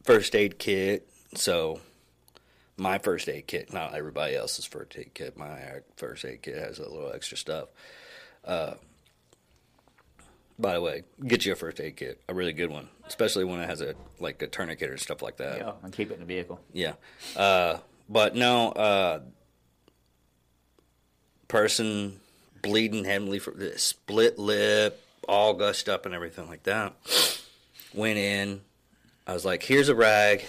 [0.04, 1.82] first aid kit, so
[2.78, 5.38] my first aid kit, not everybody else's first aid kit.
[5.38, 7.70] My first aid kit has a little extra stuff.
[8.44, 8.74] Uh,
[10.58, 13.60] By the way, get you a first aid kit, a really good one, especially when
[13.60, 15.58] it has a like a tourniquet or stuff like that.
[15.58, 16.62] Yeah, and keep it in the vehicle.
[16.72, 16.94] Yeah.
[17.36, 19.20] Uh, but no, uh,
[21.48, 22.20] person
[22.62, 26.94] bleeding heavily for the split lip, all gushed up and everything like that.
[27.94, 28.62] Went in.
[29.28, 30.46] I was like, here's a rag,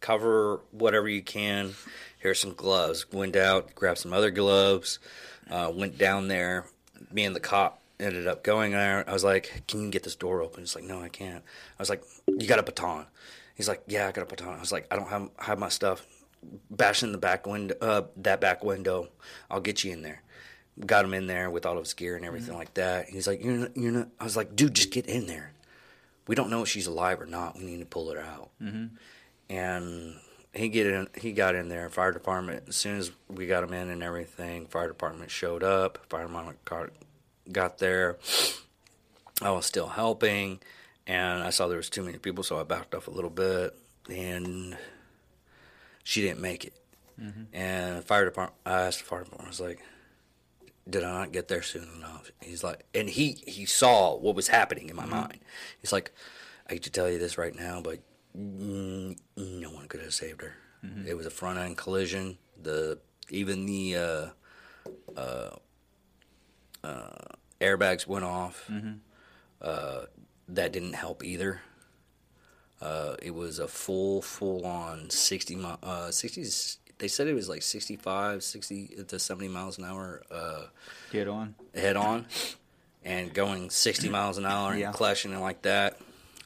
[0.00, 1.74] cover whatever you can.
[2.18, 3.10] Here's some gloves.
[3.12, 4.98] Went out, grabbed some other gloves,
[5.50, 6.66] uh, went down there.
[7.12, 9.08] Me and the cop ended up going there.
[9.08, 10.60] I was like, can you get this door open?
[10.62, 11.42] He's like, no, I can't.
[11.78, 13.06] I was like, you got a baton.
[13.54, 14.54] He's like, yeah, I got a baton.
[14.56, 16.06] I was like, I don't have, have my stuff.
[16.70, 19.08] Bash in the back window, uh, that back window.
[19.50, 20.22] I'll get you in there.
[20.84, 23.08] Got him in there with all of his gear and everything like that.
[23.08, 24.08] He's like, you're not, you're not.
[24.20, 25.52] I was like, dude, just get in there.
[26.28, 27.56] We don't know if she's alive or not.
[27.56, 28.50] We need to pull her out.
[29.48, 30.16] And
[30.52, 31.08] he get in.
[31.18, 31.88] He got in there.
[31.88, 32.64] Fire department.
[32.68, 35.98] As soon as we got him in and everything, fire department showed up.
[36.10, 36.58] Fire department
[37.50, 38.18] got there.
[39.42, 40.60] I was still helping,
[41.06, 43.74] and I saw there was too many people, so I backed off a little bit,
[44.08, 44.76] and
[46.02, 46.74] she didn't make it.
[47.52, 48.58] And fire department.
[48.66, 49.46] I asked the fire department.
[49.46, 49.80] I was like,
[50.88, 54.48] "Did I not get there soon enough?" He's like, and he he saw what was
[54.48, 55.40] happening in my mind.
[55.80, 56.12] He's like,
[56.68, 58.00] "I hate to tell you this right now, but
[58.36, 60.54] mm, no one could have saved her.
[61.06, 62.38] It was a front end collision.
[62.62, 62.98] The
[63.30, 64.26] even the uh,
[65.18, 65.56] uh,
[66.86, 68.70] uh, airbags went off.
[69.60, 70.00] Uh,
[70.48, 71.60] that didn't help either.
[72.80, 76.76] Uh, it was a full, full on 60 mi- uh, 60s.
[76.98, 80.64] They said it was like 65, 60 to 70 miles an hour uh,
[81.10, 81.54] Get on.
[81.74, 82.26] head on
[83.04, 84.92] and going 60 miles an hour and Yeah.
[84.92, 85.98] clashing and like that.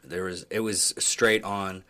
[0.04, 1.84] There was it was straight on.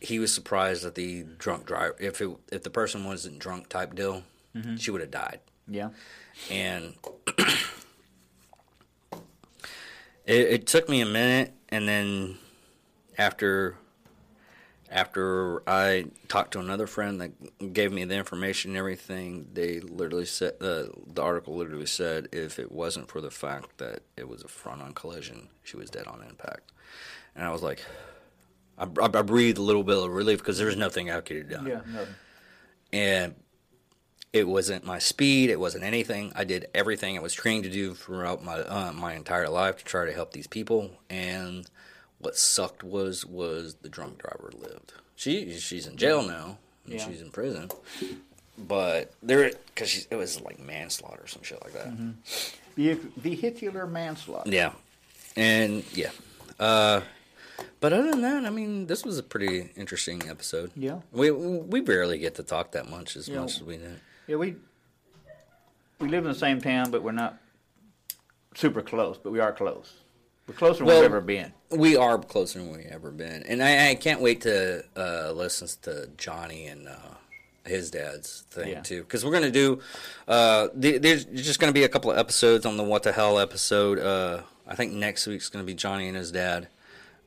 [0.00, 3.94] He was surprised that the drunk driver, if it, if the person wasn't drunk type
[3.94, 4.22] deal,
[4.78, 5.40] she would have died.
[5.68, 5.90] Yeah.
[6.50, 6.94] And
[10.26, 12.38] it, it took me a minute, and then
[13.18, 13.76] after
[14.90, 20.26] after I talked to another friend that gave me the information and everything, they literally
[20.26, 24.42] said uh, the article literally said if it wasn't for the fact that it was
[24.42, 26.72] a front-on collision, she was dead on impact.
[27.34, 27.82] And I was like,
[28.76, 31.48] I, I breathed a little bit of relief because there was nothing I could have
[31.50, 31.80] done Yeah.
[31.90, 32.06] No.
[32.92, 33.34] and
[34.32, 35.50] it wasn't my speed.
[35.50, 36.32] It wasn't anything.
[36.34, 39.84] I did everything I was trained to do throughout my uh, my entire life to
[39.84, 40.90] try to help these people.
[41.10, 41.66] And
[42.18, 44.94] what sucked was was the drunk driver lived.
[45.16, 46.58] She she's in jail now.
[46.84, 47.06] And Yeah.
[47.06, 47.70] She's in prison.
[48.58, 51.92] But there, because it was like manslaughter or some shit like that.
[52.76, 54.50] Vehic- Vehicular manslaughter.
[54.50, 54.72] Yeah,
[55.36, 56.10] and yeah.
[56.60, 57.00] Uh,
[57.80, 60.70] but other than that, I mean, this was a pretty interesting episode.
[60.76, 61.00] Yeah.
[61.12, 63.40] we we barely get to talk that much as Yeah.
[63.40, 64.00] much as we did.
[64.32, 64.56] Yeah, we
[65.98, 67.36] we live in the same town, but we're not
[68.54, 69.18] super close.
[69.22, 69.92] But we are close.
[70.46, 71.52] We're closer than Well- we've ever been.
[71.68, 75.68] We are closer than we've ever been, and I, I can't wait to uh, listen
[75.82, 76.94] to Johnny and uh,
[77.66, 78.80] his dad's thing Yeah.
[78.80, 79.80] too, because we're gonna do.
[80.26, 83.38] Uh, th- there's just gonna be a couple of episodes on the What the Hell
[83.38, 83.98] episode.
[83.98, 86.68] Uh, I think next week's gonna be Johnny and his dad,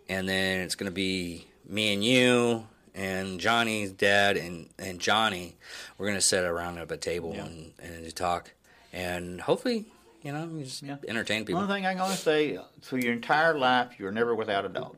[0.10, 2.66] and then it's gonna be me and you
[2.96, 5.56] and Johnny's dad and and Johnny.
[5.98, 7.46] We're gonna sit around at a table Yeah.
[7.46, 8.52] and and talk,
[8.94, 9.86] and hopefully,
[10.24, 10.98] you know, just Yeah.
[11.08, 11.62] entertain people.
[11.62, 14.96] only thing I'm going to say: through your entire life, you're never without a dog.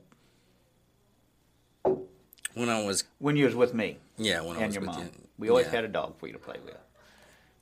[2.54, 4.91] When I was When you was with me yeah, when I and was your with
[4.91, 5.74] mom, you, we always yeah.
[5.74, 6.76] had a dog for you to play with.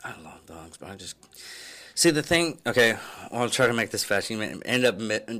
[0.04, 1.16] I love dogs, but I just
[1.96, 2.60] see the thing.
[2.66, 2.98] Okay,
[3.32, 4.30] I'll try to make this fast.
[4.30, 4.98] You may end up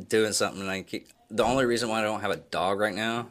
[0.10, 2.94] doing something, and I keep, the only reason why I don't have a dog right
[2.96, 3.28] now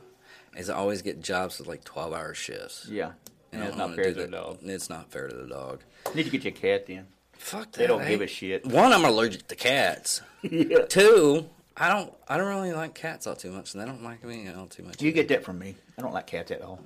[0.57, 2.87] is I always get jobs with like twelve hour shifts.
[2.91, 3.13] Yeah,
[3.53, 4.59] And it's don't fair to the dog.
[4.63, 5.81] It's not fair to the dog.
[6.11, 7.07] You need to get your cat then.
[7.33, 7.79] Fuck that.
[7.79, 8.65] They don't I give a shit.
[8.67, 10.23] One, I'm allergic to cats.
[10.43, 10.85] yeah.
[10.89, 12.13] Two, I don't.
[12.29, 14.83] I don't really like cats all too much, and they don't like me all too
[14.83, 15.03] much.
[15.03, 15.17] You either.
[15.17, 15.75] get that from me.
[15.99, 16.81] I don't like cats at all.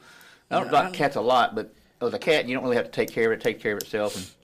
[0.51, 2.77] I don't like I'm- cats a lot, but oh, with a cat, you don't really
[2.77, 3.43] have to take care of it.
[3.43, 4.35] Take care of itself.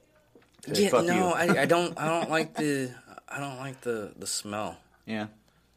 [0.66, 1.24] And uh, Yeah, fuck no, you.
[1.24, 1.98] I, I don't.
[1.98, 2.90] I don't like the.
[3.28, 4.76] I don't like the the smell.
[5.06, 5.26] yeah.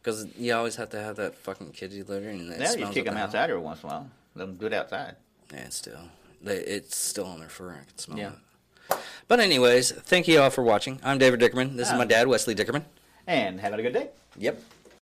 [0.08, 3.04] Because you always have to have that fucking kitty litter, and that Now you kick
[3.04, 4.10] them the outside every once in a while.
[4.36, 5.18] Let them good outside.
[5.54, 6.00] Yeah, still,
[6.42, 7.72] they, it's still on their fur.
[7.72, 8.32] I can smell Yeah.
[8.90, 8.98] it.
[9.28, 11.02] But anyways, thank you all for watching.
[11.04, 11.76] I'm David Dickerman.
[11.76, 11.98] This is Ah.
[11.98, 12.86] my dad, Wesley Dickerman.
[13.28, 14.08] And have a good day.
[14.38, 14.62] Yep.